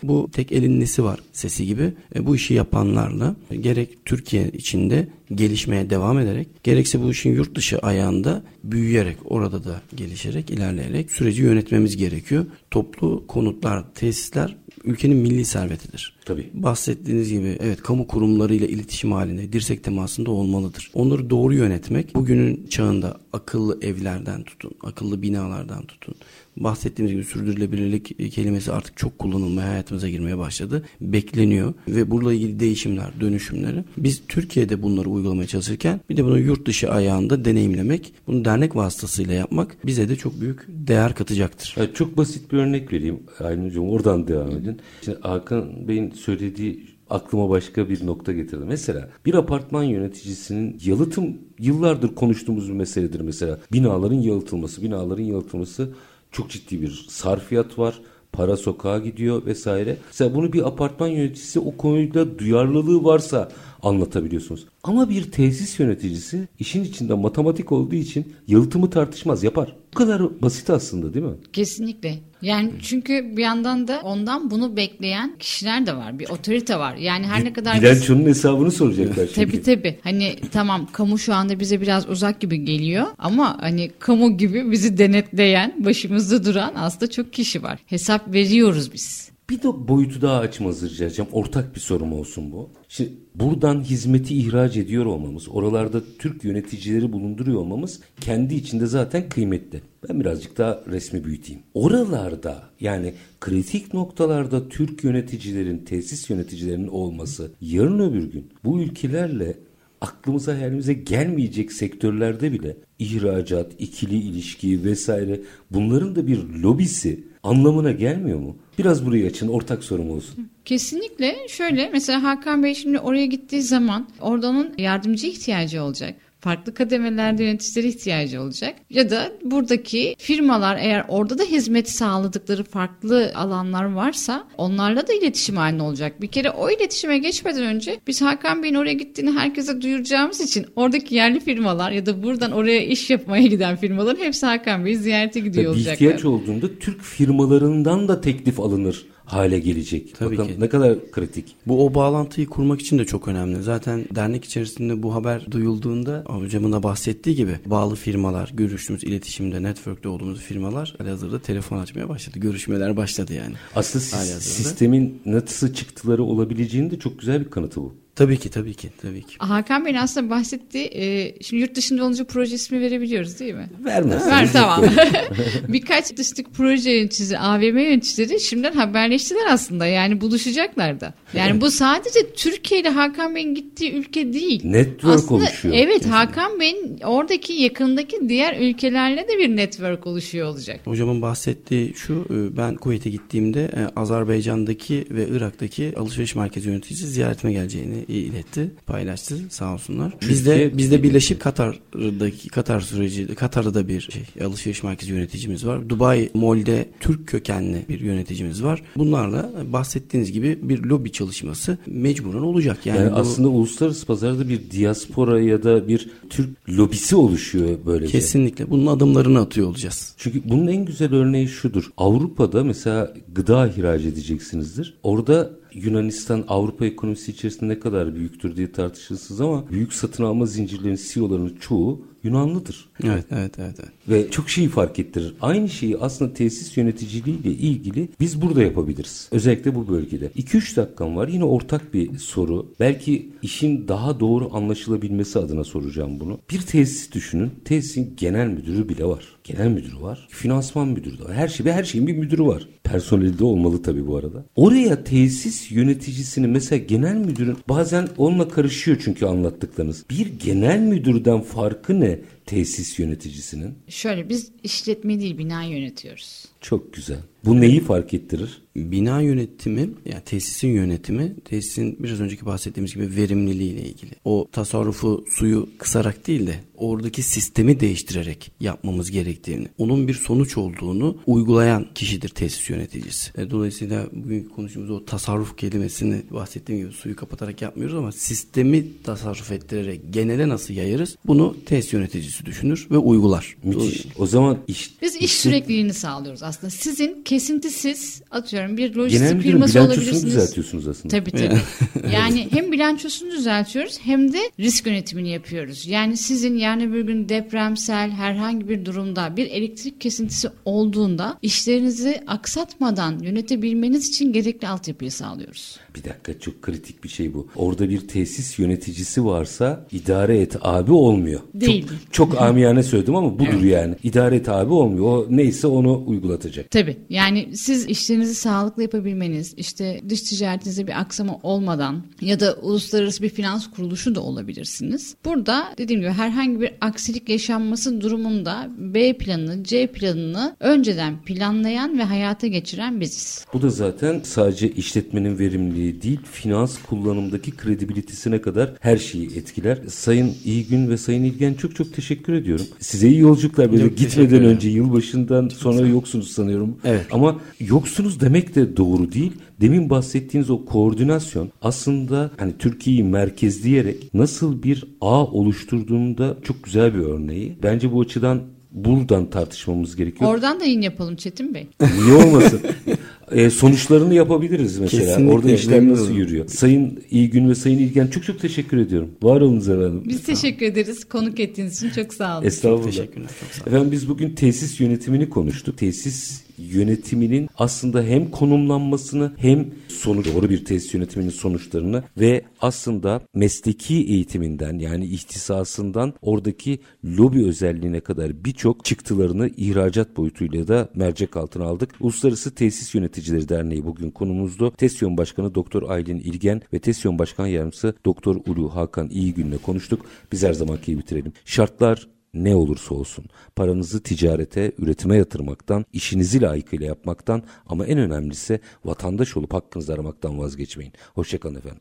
Bu 0.02 0.28
tek 0.32 0.52
elin 0.52 0.80
nesi 0.80 1.04
var 1.04 1.20
sesi 1.32 1.66
gibi. 1.66 1.92
E, 2.14 2.26
bu 2.26 2.37
işi 2.37 2.54
yapanlarla 2.54 3.37
e, 3.50 3.56
gerek 3.56 4.04
Türkiye 4.04 4.48
içinde 4.48 5.08
gelişmeye 5.34 5.90
devam 5.90 6.18
ederek 6.18 6.48
gerekse 6.64 7.02
bu 7.02 7.11
işin 7.11 7.34
yurt 7.34 7.54
dışı 7.54 7.78
ayağında 7.78 8.42
büyüyerek 8.64 9.16
orada 9.24 9.64
da 9.64 9.82
gelişerek 9.96 10.50
ilerleyerek 10.50 11.12
süreci 11.12 11.42
yönetmemiz 11.42 11.96
gerekiyor. 11.96 12.46
Toplu 12.70 13.24
konutlar, 13.26 13.94
tesisler 13.94 14.56
ülkenin 14.84 15.16
milli 15.16 15.44
servetidir. 15.44 16.16
Tabii. 16.24 16.50
Bahsettiğiniz 16.54 17.30
gibi 17.30 17.56
evet 17.61 17.82
kamu 17.82 18.06
kurumlarıyla 18.06 18.66
iletişim 18.66 19.12
halinde 19.12 19.52
dirsek 19.52 19.84
temasında 19.84 20.30
olmalıdır. 20.30 20.90
Onları 20.94 21.30
doğru 21.30 21.54
yönetmek 21.54 22.14
bugünün 22.14 22.66
çağında 22.70 23.16
akıllı 23.32 23.78
evlerden 23.82 24.42
tutun, 24.42 24.72
akıllı 24.82 25.22
binalardan 25.22 25.87
tutun. 25.87 26.14
Bahsettiğimiz 26.61 27.12
gibi 27.12 27.25
sürdürülebilirlik 27.25 28.33
kelimesi 28.33 28.73
artık 28.73 28.97
çok 28.97 29.18
kullanılmaya 29.18 29.68
hayatımıza 29.68 30.09
girmeye 30.09 30.38
başladı. 30.38 30.83
Bekleniyor 31.01 31.75
ve 31.88 32.11
bununla 32.11 32.35
ilgili 32.35 32.61
değişimler, 32.61 33.21
dönüşümleri 33.21 33.85
biz 33.97 34.23
Türkiye'de 34.29 34.83
bunları 34.83 35.09
uygulamaya 35.09 35.47
çalışırken 35.47 36.01
bir 36.11 36.16
de 36.16 36.25
bunu 36.25 36.38
yurt 36.38 36.66
dışı 36.66 36.90
ayağında 36.90 37.44
deneyimlemek, 37.44 38.12
bunu 38.27 38.44
dernek 38.44 38.77
vasıtasıyla 38.77 39.35
yapmak 39.35 39.77
bize 39.87 40.09
de 40.09 40.16
çok 40.16 40.40
büyük 40.40 40.66
değer 40.68 41.14
katacaktır. 41.14 41.75
Evet, 41.79 41.97
çok 41.97 42.16
basit 42.16 42.53
bir 42.53 42.59
örnek 42.59 42.92
vereyim 42.92 43.21
Aylin 43.40 43.64
Hocam 43.64 43.90
oradan 43.90 44.29
devam 44.29 44.51
edin. 44.51 44.81
Şimdi 45.05 45.18
Hakan 45.21 45.88
Bey'in 45.88 46.11
söylediği 46.11 46.99
aklıma 47.11 47.51
başka 47.51 47.88
bir 47.88 48.07
nokta 48.07 48.33
getirdi. 48.33 48.64
Mesela 48.68 49.09
bir 49.27 49.35
apartman 49.35 49.83
yöneticisinin 49.83 50.81
yalıtım 50.85 51.38
yıllardır 51.59 52.14
konuştuğumuz 52.14 52.68
bir 52.68 52.75
meseledir 52.75 53.21
mesela. 53.21 53.59
Binaların 53.73 54.21
yalıtılması, 54.21 54.83
binaların 54.83 55.23
yalıtılması 55.23 55.94
çok 56.32 56.50
ciddi 56.50 56.82
bir 56.82 57.06
sarfiyat 57.08 57.78
var. 57.78 58.00
Para 58.32 58.56
sokağa 58.56 58.98
gidiyor 58.98 59.46
vesaire. 59.46 59.96
Mesela 60.06 60.34
bunu 60.34 60.52
bir 60.52 60.66
apartman 60.66 61.08
yöneticisi 61.08 61.60
o 61.60 61.76
konuyla 61.76 62.38
duyarlılığı 62.38 63.04
varsa 63.04 63.48
anlatabiliyorsunuz. 63.82 64.66
Ama 64.84 65.10
bir 65.10 65.30
tesis 65.30 65.80
yöneticisi 65.80 66.48
işin 66.58 66.84
içinde 66.84 67.14
matematik 67.14 67.72
olduğu 67.72 67.94
için 67.94 68.32
yalıtımı 68.48 68.90
tartışmaz 68.90 69.44
yapar. 69.44 69.76
Bu 69.94 69.98
kadar 69.98 70.42
basit 70.42 70.70
aslında 70.70 71.14
değil 71.14 71.24
mi? 71.26 71.34
Kesinlikle. 71.52 72.14
Yani 72.42 72.70
çünkü 72.82 73.36
bir 73.36 73.42
yandan 73.42 73.88
da 73.88 74.00
ondan 74.04 74.50
bunu 74.50 74.76
bekleyen 74.76 75.36
kişiler 75.38 75.86
de 75.86 75.96
var. 75.96 76.18
Bir 76.18 76.28
otorite 76.28 76.78
var. 76.78 76.94
Yani 76.96 77.26
her 77.26 77.44
ne 77.44 77.52
kadar 77.52 77.74
biz- 77.74 77.82
Bilançonun 77.82 78.26
hesabını 78.26 78.70
soracaklar 78.70 79.26
çünkü. 79.34 79.62
Tabii 79.62 79.62
tabii. 79.62 79.98
Hani 80.02 80.36
tamam 80.52 80.88
kamu 80.92 81.18
şu 81.18 81.34
anda 81.34 81.60
bize 81.60 81.80
biraz 81.80 82.08
uzak 82.08 82.40
gibi 82.40 82.64
geliyor 82.64 83.06
ama 83.18 83.56
hani 83.60 83.90
kamu 83.98 84.36
gibi 84.36 84.70
bizi 84.70 84.98
denetleyen, 84.98 85.84
başımızda 85.84 86.44
duran 86.44 86.72
aslında 86.76 87.10
çok 87.10 87.32
kişi 87.32 87.62
var. 87.62 87.78
Hesap 87.86 88.32
veriyoruz 88.34 88.92
biz. 88.92 89.30
Bir 89.50 89.62
de 89.62 89.88
boyutu 89.88 90.22
daha 90.22 90.38
açmaz 90.38 90.82
rica 90.82 91.06
edeceğim. 91.06 91.30
Ortak 91.32 91.74
bir 91.74 91.80
sorum 91.80 92.12
olsun 92.12 92.52
bu. 92.52 92.70
Şimdi 92.88 93.12
buradan 93.34 93.82
hizmeti 93.82 94.38
ihraç 94.38 94.76
ediyor 94.76 95.06
olmamız, 95.06 95.48
oralarda 95.48 96.02
Türk 96.18 96.44
yöneticileri 96.44 97.12
bulunduruyor 97.12 97.58
olmamız 97.58 98.00
kendi 98.20 98.54
içinde 98.54 98.87
zaten 98.87 99.28
kıymetli. 99.28 99.82
Ben 100.08 100.20
birazcık 100.20 100.58
daha 100.58 100.82
resmi 100.87 101.24
büyüteyim. 101.24 101.62
Oralarda 101.74 102.62
yani 102.80 103.14
kritik 103.40 103.94
noktalarda 103.94 104.68
Türk 104.68 105.04
yöneticilerin, 105.04 105.78
tesis 105.78 106.30
yöneticilerinin 106.30 106.88
olması 106.88 107.50
yarın 107.61 107.98
öbür 107.98 108.32
gün 108.32 108.50
bu 108.64 108.80
ülkelerle 108.80 109.56
aklımıza 110.00 110.54
hayalimize 110.54 110.92
gelmeyecek 110.92 111.72
sektörlerde 111.72 112.52
bile 112.52 112.76
ihracat, 112.98 113.72
ikili 113.78 114.16
ilişki 114.16 114.84
vesaire 114.84 115.40
bunların 115.70 116.16
da 116.16 116.26
bir 116.26 116.44
lobisi 116.62 117.24
anlamına 117.48 117.92
gelmiyor 117.92 118.38
mu? 118.38 118.56
Biraz 118.78 119.06
burayı 119.06 119.26
açın 119.26 119.48
ortak 119.48 119.84
sorum 119.84 120.11
olsun. 120.11 120.50
Kesinlikle 120.64 121.48
şöyle 121.48 121.90
mesela 121.92 122.22
Hakan 122.22 122.62
Bey 122.62 122.74
şimdi 122.74 122.98
oraya 122.98 123.26
gittiği 123.26 123.62
zaman 123.62 124.08
orada 124.20 124.48
onun 124.48 124.74
yardımcı 124.78 125.26
ihtiyacı 125.26 125.82
olacak. 125.82 126.14
Farklı 126.40 126.74
kademelerde 126.74 127.44
yöneticileri 127.44 127.88
ihtiyacı 127.88 128.42
olacak. 128.42 128.74
Ya 128.90 129.11
da 129.11 129.33
buradaki 129.44 130.14
firmalar 130.18 130.77
eğer 130.81 131.05
orada 131.09 131.38
da 131.38 131.42
hizmet 131.42 131.90
sağladıkları 131.90 132.64
farklı 132.64 133.33
alanlar 133.35 133.85
varsa 133.85 134.48
onlarla 134.57 135.09
da 135.09 135.12
iletişim 135.12 135.57
halinde 135.57 135.83
olacak. 135.83 136.22
Bir 136.22 136.27
kere 136.27 136.51
o 136.51 136.70
iletişime 136.70 137.18
geçmeden 137.18 137.62
önce 137.62 138.01
biz 138.07 138.22
Hakan 138.22 138.62
Bey'in 138.62 138.74
oraya 138.74 138.92
gittiğini 138.92 139.31
herkese 139.31 139.83
duyuracağımız 139.83 140.40
için 140.40 140.66
oradaki 140.77 141.14
yerli 141.14 141.40
firmalar 141.40 141.90
ya 141.90 142.07
da 142.07 142.22
buradan 142.22 142.53
oraya 142.53 142.85
iş 142.85 143.11
yapmaya 143.11 143.46
giden 143.46 143.77
firmaların 143.77 144.24
hepsi 144.24 144.46
Hakan 144.46 144.85
Bey'i 144.85 144.96
ziyarete 144.96 145.40
gidiyor 145.40 145.64
bir 145.64 145.68
olacaklar. 145.68 145.94
ihtiyaç 145.94 146.24
olduğunda 146.24 146.66
Türk 146.81 147.03
firmalarından 147.03 148.09
da 148.09 148.20
teklif 148.20 148.61
alınır 148.61 149.07
hale 149.28 149.58
gelecek. 149.58 150.14
Tabii 150.18 150.38
Bakın 150.38 150.48
ki. 150.48 150.60
ne 150.60 150.68
kadar 150.68 151.10
kritik. 151.10 151.56
Bu 151.66 151.86
o 151.86 151.94
bağlantıyı 151.94 152.46
kurmak 152.46 152.80
için 152.80 152.98
de 152.98 153.04
çok 153.04 153.28
önemli. 153.28 153.62
Zaten 153.62 154.04
dernek 154.14 154.44
içerisinde 154.44 155.02
bu 155.02 155.14
haber 155.14 155.50
duyulduğunda 155.50 156.24
hocamın 156.26 156.72
da 156.72 156.82
bahsettiği 156.82 157.36
gibi 157.36 157.58
bağlı 157.66 157.94
firmalar, 157.94 158.50
görüştüğümüz 158.54 159.04
iletişimde, 159.04 159.62
network'te 159.62 160.08
olduğumuz 160.08 160.40
firmalar 160.40 160.94
hazırda 161.08 161.42
telefon 161.42 161.78
açmaya 161.78 162.08
başladı. 162.08 162.38
Görüşmeler 162.38 162.96
başladı 162.96 163.34
yani. 163.34 163.54
Aslında 163.74 164.04
sistemin 164.40 165.22
nasıl 165.26 165.74
çıktıları 165.74 166.22
olabileceğini 166.22 166.90
de 166.90 166.98
çok 166.98 167.18
güzel 167.18 167.40
bir 167.40 167.50
kanıtı 167.50 167.80
bu. 167.80 167.94
Tabii 168.18 168.38
ki 168.38 168.50
tabii 168.50 168.74
ki 168.74 168.90
tabii 169.02 169.22
ki. 169.22 169.35
Hakan 169.38 169.85
Bey'in 169.85 169.96
aslında 169.96 170.31
bahsettiği, 170.31 170.85
e, 170.85 171.35
şimdi 171.42 171.62
yurt 171.62 171.74
dışında 171.74 172.04
olunca 172.04 172.24
proje 172.24 172.54
ismi 172.54 172.81
verebiliyoruz 172.81 173.40
değil 173.40 173.54
mi? 173.54 173.68
Vermezseniz 173.85 174.26
Ver 174.26 174.52
tamam. 174.52 174.85
Birkaç 175.68 176.16
dışlık 176.16 176.54
proje 176.54 176.90
yöneticisi, 176.90 177.38
AVM 177.38 177.78
yöneticileri 177.78 178.40
şimdiden 178.40 178.72
haberleştiler 178.72 179.46
aslında. 179.50 179.87
Yani 179.87 180.20
buluşacaklar 180.20 181.00
da. 181.00 181.14
Yani 181.35 181.61
bu 181.61 181.70
sadece 181.70 182.33
Türkiye 182.37 182.81
ile 182.81 182.88
Hakan 182.88 183.35
Bey'in 183.35 183.54
gittiği 183.54 183.92
ülke 183.92 184.33
değil. 184.33 184.61
Network 184.64 185.14
aslında, 185.14 185.35
oluşuyor. 185.35 185.74
Evet 185.74 186.07
Hakan 186.07 186.61
Bey'in 186.61 187.00
oradaki 187.04 187.52
yakındaki 187.52 188.28
diğer 188.28 188.61
ülkelerle 188.61 189.28
de 189.28 189.38
bir 189.38 189.57
network 189.57 190.07
oluşuyor 190.07 190.48
olacak. 190.48 190.81
Hocamın 190.85 191.22
bahsettiği 191.22 191.94
şu 191.94 192.26
e, 192.31 192.57
ben 192.57 192.74
Kuveyt'e 192.74 193.11
gittiğimde 193.11 193.64
e, 193.64 194.00
Azerbaycan'daki 194.00 195.04
ve 195.11 195.28
Irak'taki 195.28 195.92
alışveriş 195.96 196.35
merkezi 196.35 196.68
yöneticisi 196.68 197.07
ziyaretime 197.07 197.52
geleceğini 197.52 198.08
iletti, 198.14 198.71
paylaştı 198.87 199.37
sağ 199.51 199.75
olsunlar. 199.75 200.12
Biz 200.29 200.47
de 200.47 200.79
biz 200.79 200.90
de 200.90 201.03
birleşip 201.03 201.40
Katar'daki 201.40 202.49
Katar 202.49 202.81
süreci 202.81 203.35
Katar'da 203.35 203.75
da 203.75 203.88
bir 203.88 204.01
şey 204.01 204.44
alışveriş 204.47 204.83
merkezi 204.83 205.12
yöneticimiz 205.12 205.66
var. 205.66 205.88
Dubai 205.88 206.31
Mall'de 206.35 206.88
Türk 207.01 207.29
kökenli 207.29 207.85
bir 207.88 208.01
yöneticimiz 208.01 208.64
var. 208.64 208.83
Bunlarla 208.97 209.53
bahsettiğiniz 209.73 210.33
gibi 210.33 210.59
bir 210.62 210.83
lobi 210.85 211.12
çalışması 211.12 211.79
mecburen 211.87 212.38
olacak. 212.42 212.87
Yani, 212.87 212.99
Yani, 212.99 213.12
bu 213.12 213.16
aslında 213.16 213.49
uluslararası 213.49 214.07
pazarda 214.07 214.49
bir 214.49 214.61
diaspora 214.71 215.40
ya 215.40 215.62
da 215.62 215.88
bir 215.88 216.11
Türk 216.31 216.49
lobisi 216.68 217.16
oluşuyor 217.16 217.79
böylece. 217.87 218.12
kesinlikle 218.12 218.71
bunun 218.71 218.87
adımlarını 218.87 219.40
atıyor 219.40 219.68
olacağız. 219.68 220.14
Çünkü 220.16 220.42
bunun 220.44 220.66
en 220.66 220.85
güzel 220.85 221.14
örneği 221.14 221.49
şudur. 221.49 221.90
Avrupa'da 221.97 222.64
mesela 222.64 223.14
gıda 223.35 223.68
ihraç 223.68 224.03
edeceksinizdir. 224.03 224.94
Orada 225.03 225.51
Yunanistan 225.74 226.44
Avrupa 226.48 226.87
ekonomisi 226.87 227.31
içerisinde 227.31 227.68
ne 227.68 227.81
kadar 227.81 228.14
büyüktür 228.14 228.57
diye 228.57 228.72
tartışırsınız 228.72 229.40
ama 229.40 229.70
büyük 229.70 229.92
satın 229.92 230.24
alma 230.24 230.46
zincirlerinin 230.46 231.00
CEO'larının 231.12 231.57
çoğu 231.61 232.09
Yunanlıdır. 232.22 232.88
Evet 233.04 233.24
evet 233.31 233.59
evet. 233.59 233.76
evet. 233.81 233.90
Ve 234.09 234.31
çok 234.31 234.50
şeyi 234.50 234.68
fark 234.68 234.98
ettirir. 234.98 235.35
Aynı 235.40 235.68
şeyi 235.68 235.98
aslında 235.98 236.35
tesis 236.35 236.76
yöneticiliğiyle 236.76 237.50
ilgili 237.50 238.09
biz 238.20 238.42
burada 238.42 238.62
yapabiliriz. 238.62 239.28
Özellikle 239.33 239.74
bu 239.74 239.88
bölgede. 239.88 240.26
2-3 240.26 240.76
dakikam 240.76 241.16
var. 241.16 241.28
Yine 241.28 241.44
ortak 241.44 241.94
bir 241.94 242.18
soru. 242.18 242.66
Belki 242.81 243.28
işin 243.42 243.88
daha 243.88 244.20
doğru 244.20 244.50
anlaşılabilmesi 244.52 245.38
adına 245.38 245.64
soracağım 245.64 246.20
bunu. 246.20 246.38
Bir 246.50 246.61
tesis 246.61 247.12
düşünün. 247.12 247.50
Tesisin 247.64 248.14
genel 248.16 248.46
müdürü 248.46 248.88
bile 248.88 249.04
var. 249.04 249.38
Genel 249.48 249.68
müdürü 249.68 250.00
var. 250.00 250.28
Finansman 250.30 250.88
müdürü 250.88 251.18
de 251.18 251.24
var. 251.24 251.34
Her 251.34 251.48
şey 251.48 251.66
ve 251.66 251.72
her 251.72 251.84
şeyin 251.84 252.06
bir 252.06 252.16
müdürü 252.16 252.42
var. 252.42 252.68
Personeli 252.84 253.38
de 253.38 253.44
olmalı 253.44 253.82
tabii 253.82 254.06
bu 254.06 254.16
arada. 254.16 254.44
Oraya 254.56 255.04
tesis 255.04 255.72
yöneticisini 255.72 256.46
mesela 256.46 256.84
genel 256.84 257.16
müdürün 257.16 257.56
bazen 257.68 258.08
onunla 258.16 258.48
karışıyor 258.48 258.96
çünkü 259.04 259.26
anlattıklarınız. 259.26 260.04
Bir 260.11 260.26
genel 260.26 260.78
müdürden 260.78 261.40
farkı 261.40 262.00
ne? 262.00 262.18
tesis 262.48 262.98
yöneticisinin? 262.98 263.74
Şöyle 263.88 264.28
biz 264.28 264.50
işletme 264.62 265.20
değil 265.20 265.38
bina 265.38 265.62
yönetiyoruz. 265.62 266.44
Çok 266.61 266.92
güzel. 266.92 267.18
Bu 267.44 267.61
neyi 267.61 267.81
fark 267.81 268.14
ettirir? 268.14 268.62
Bina 268.77 269.21
yönetimi 269.21 269.81
yani 270.05 270.23
tesisin 270.25 270.68
yönetimi 270.68 271.35
tesisin 271.44 271.97
biraz 272.03 272.21
önceki 272.21 272.47
bahsettiğimiz 272.47 272.94
gibi 272.94 273.16
verimliliği 273.16 273.71
ile 273.73 273.83
ilgili. 273.83 274.11
O 274.25 274.49
tasarrufu 274.53 275.25
suyu 275.31 275.69
kısarak 275.79 276.27
değil 276.27 276.46
de 276.46 276.54
oradaki 276.77 277.23
sistemi 277.23 277.81
değiştirerek 277.81 278.52
yapmamız 278.61 279.11
gerektiğini, 279.11 279.69
onun 279.79 280.09
bir 280.09 280.15
sonuç 280.15 280.56
olduğunu 280.59 281.17
uygulayan 281.27 281.87
kişidir 281.94 282.29
tesis 282.29 282.71
yöneticisi. 282.71 283.31
E, 283.40 283.50
dolayısıyla 283.50 284.06
bugün 284.13 284.44
konuştuğumuz 284.44 284.90
o 284.90 285.04
tasarruf 285.04 285.56
kelimesini 285.56 286.23
bahsettiğim 286.31 286.81
gibi 286.81 286.92
suyu 286.92 287.17
kapatarak 287.17 287.63
yapmıyoruz 287.63 287.96
ama 287.96 288.13
sistemi 288.13 288.85
tasarruf 289.04 289.52
ettirerek 289.52 290.00
genele 290.11 290.48
nasıl 290.48 290.75
yayarız? 290.75 291.17
Bunu 291.27 291.56
tesis 291.67 291.92
yöneticisi 291.92 292.46
düşünür 292.46 292.87
ve 292.90 292.96
uygular. 292.98 293.56
Müthiş. 293.63 294.06
O 294.19 294.27
zaman 294.27 294.59
iş, 294.69 294.90
Biz 295.02 295.17
iş 295.17 295.23
işin- 295.23 295.50
sürekliliğini 295.50 295.94
sağlıyoruz 295.94 296.42
aslında. 296.49 296.71
Sizin 296.71 297.23
kesintisiz 297.23 298.23
atıyorum 298.31 298.77
bir 298.77 298.88
Genel 298.88 299.05
lojistik 299.05 299.29
müdürün 299.29 299.42
firması 299.42 299.75
bilançosunu 299.75 300.03
olabilirsiniz. 300.03 300.35
düzeltiyorsunuz 300.35 300.88
aslında. 300.88 301.09
Tabii 301.19 301.31
tabii. 301.31 301.59
yani 302.15 302.49
hem 302.51 302.73
bilançosunu 302.73 303.31
düzeltiyoruz 303.31 303.99
hem 304.03 304.33
de 304.33 304.38
risk 304.61 304.87
yönetimini 304.87 305.31
yapıyoruz. 305.31 305.87
Yani 305.87 306.17
sizin 306.17 306.57
yarın 306.59 306.92
bir 306.92 307.01
gün 307.01 307.29
depremsel 307.29 308.11
herhangi 308.11 308.69
bir 308.69 308.85
durumda 308.85 309.37
bir 309.37 309.46
elektrik 309.46 310.01
kesintisi 310.01 310.49
olduğunda 310.65 311.38
işlerinizi 311.42 312.21
aksatmadan 312.27 313.19
yönetebilmeniz 313.19 314.09
için 314.09 314.33
gerekli 314.33 314.69
altyapıyı 314.69 315.13
sağlıyoruz. 315.13 315.77
Bir 315.96 316.05
dakika 316.05 316.38
çok 316.40 316.63
kritik 316.63 317.05
bir 317.05 317.09
şey 317.09 317.35
bu. 317.35 317.49
Orada 317.57 317.90
bir 317.90 318.09
tesis 318.09 318.59
yöneticisi 318.59 319.25
varsa 319.25 319.87
idare 319.92 320.40
et 320.40 320.57
abi 320.61 320.92
olmuyor. 320.92 321.40
Değil. 321.55 321.87
Çok, 322.11 322.33
çok 322.33 322.42
amiyane 322.42 322.83
söyledim 322.83 323.17
ama 323.17 323.38
budur 323.38 323.63
yani. 323.63 323.94
İdare 324.03 324.37
et 324.37 324.49
abi 324.49 324.73
olmuyor. 324.73 325.07
O 325.07 325.27
neyse 325.31 325.67
onu 325.67 326.05
uygulatacak. 326.38 326.70
Tabii 326.70 326.96
yani 327.10 327.56
siz 327.56 327.86
işlerinizi 327.86 328.34
sağlıklı 328.34 328.82
yapabilmeniz, 328.82 329.54
işte 329.56 330.00
dış 330.08 330.22
ticaretinizde 330.22 330.86
bir 330.86 331.00
aksama 331.00 331.38
olmadan 331.42 332.02
ya 332.20 332.40
da 332.40 332.54
uluslararası 332.54 333.22
bir 333.22 333.28
finans 333.28 333.70
kuruluşu 333.70 334.14
da 334.14 334.20
olabilirsiniz. 334.20 335.14
Burada 335.24 335.74
dediğim 335.78 336.00
gibi 336.00 336.10
herhangi 336.10 336.60
bir 336.60 336.70
aksilik 336.80 337.28
yaşanması 337.28 338.00
durumunda 338.00 338.70
B 338.78 339.18
planını, 339.18 339.64
C 339.64 339.86
planını 339.86 340.56
önceden 340.60 341.22
planlayan 341.22 341.98
ve 341.98 342.02
hayata 342.02 342.46
geçiren 342.46 343.00
biziz. 343.00 343.44
Bu 343.52 343.62
da 343.62 343.70
zaten 343.70 344.20
sadece 344.24 344.70
işletmenin 344.70 345.38
verimliliği 345.38 346.02
değil, 346.02 346.20
finans 346.32 346.78
kullanımdaki 346.82 347.50
kredibilitesine 347.50 348.40
kadar 348.40 348.74
her 348.80 348.96
şeyi 348.96 349.26
etkiler. 349.26 349.78
Sayın 349.88 350.34
İyigün 350.44 350.90
ve 350.90 350.96
Sayın 350.96 351.24
İlgen 351.24 351.54
çok 351.54 351.76
çok 351.76 351.94
teşekkür 351.94 352.32
ediyorum. 352.32 352.66
Size 352.80 353.08
iyi 353.08 353.18
yolculuklar. 353.18 353.72
Böyle 353.72 353.88
gitmeden 353.88 354.44
önce 354.44 354.68
yılbaşından 354.68 355.48
sonra 355.48 355.86
yoksunuz 355.86 356.27
sanıyorum. 356.29 356.76
Evet. 356.85 357.06
Ama 357.10 357.40
yoksunuz 357.60 358.20
demek 358.20 358.54
de 358.54 358.76
doğru 358.76 359.12
değil. 359.12 359.33
Demin 359.60 359.90
bahsettiğiniz 359.90 360.50
o 360.50 360.64
koordinasyon 360.64 361.50
aslında 361.62 362.31
hani 362.37 362.52
Türkiye'yi 362.58 363.04
merkezleyerek 363.04 364.14
nasıl 364.14 364.62
bir 364.62 364.85
ağ 365.00 365.24
oluşturduğunda 365.24 366.37
çok 366.42 366.64
güzel 366.64 366.94
bir 366.94 366.98
örneği. 367.00 367.58
Bence 367.62 367.92
bu 367.92 368.00
açıdan 368.00 368.40
buradan 368.70 369.31
tartışmamız 369.31 369.96
gerekiyor. 369.96 370.31
Oradan 370.31 370.60
da 370.60 370.64
yayın 370.64 370.83
yapalım 370.83 371.16
Çetin 371.16 371.54
Bey. 371.54 371.66
Niye 371.81 372.16
olmasın? 372.16 372.60
E, 373.33 373.50
sonuçlarını 373.50 374.14
yapabiliriz 374.14 374.79
mesela. 374.79 375.04
Kesinlikle, 375.04 375.35
Orada 375.35 375.50
işler 375.50 375.88
nasıl 375.88 376.14
yürüyor? 376.14 376.48
Sayın 376.48 377.00
İyi 377.10 377.31
Gün 377.31 377.48
ve 377.48 377.54
Sayın 377.54 377.79
İlgen 377.79 378.06
çok 378.06 378.24
çok 378.24 378.40
teşekkür 378.40 378.79
ediyorum. 378.79 379.10
Var 379.22 379.40
olun 379.40 379.60
Zara 379.60 379.85
Hanım. 379.85 380.02
Biz 380.08 380.22
teşekkür 380.22 380.66
ederiz 380.66 381.04
konuk 381.04 381.40
ettiğiniz 381.40 381.76
için 381.76 381.90
çok 381.90 382.14
sağ 382.14 382.38
olun. 382.38 382.46
Estağfurullah. 382.46 382.85
Teşekkürler. 382.85 383.29
Çok 383.40 383.50
sağ 383.54 383.62
olun. 383.62 383.70
Efendim 383.70 383.92
biz 383.92 384.08
bugün 384.08 384.35
tesis 384.35 384.81
yönetimini 384.81 385.31
konuştuk. 385.31 385.79
Tesis 385.79 386.48
yönetiminin 386.59 387.48
aslında 387.59 388.02
hem 388.02 388.31
konumlanmasını 388.31 389.33
hem 389.37 389.67
sonu 389.88 390.25
doğru 390.25 390.50
bir 390.50 390.65
tesis 390.65 390.94
yönetiminin 390.94 391.31
sonuçlarını 391.31 392.02
ve 392.17 392.42
aslında 392.61 393.21
mesleki 393.35 393.94
eğitiminden 393.94 394.79
yani 394.79 395.06
ihtisasından 395.06 396.15
oradaki 396.23 396.79
lobi 397.04 397.46
özelliğine 397.46 398.00
kadar 398.00 398.44
birçok 398.44 398.85
çıktılarını 398.85 399.50
ihracat 399.56 400.17
boyutuyla 400.17 400.69
da 400.69 400.88
mercek 400.94 401.37
altına 401.37 401.65
aldık. 401.65 401.94
Uluslararası 402.00 402.54
Tesis 402.54 402.94
Yöneticileri 402.94 403.48
Derneği 403.48 403.85
bugün 403.85 404.11
konumuzdu. 404.11 404.71
TESYON 404.71 405.17
Başkanı 405.17 405.54
Doktor 405.54 405.90
Aylin 405.90 406.19
İlgen 406.19 406.63
ve 406.73 406.79
TESYON 406.79 407.19
Başkan 407.19 407.46
Yardımcısı 407.46 407.94
Doktor 408.04 408.37
Ulu 408.46 408.77
Hakan 408.77 409.09
İyigün'le 409.09 409.59
konuştuk. 409.63 410.06
Biz 410.33 410.42
her 410.42 410.52
zamanki 410.52 410.98
bitirelim. 410.98 411.33
Şartlar 411.44 412.09
ne 412.35 412.56
olursa 412.56 412.94
olsun 412.94 413.24
paranızı 413.56 414.02
ticarete, 414.02 414.72
üretime 414.79 415.16
yatırmaktan, 415.16 415.85
işinizi 415.92 416.42
layıkıyla 416.42 416.87
yapmaktan 416.87 417.42
ama 417.66 417.87
en 417.87 417.98
önemlisi 417.98 418.60
vatandaş 418.85 419.37
olup 419.37 419.54
hakkınızı 419.54 419.94
aramaktan 419.94 420.38
vazgeçmeyin. 420.38 420.92
Hoşçakalın 421.14 421.54
efendim. 421.54 421.81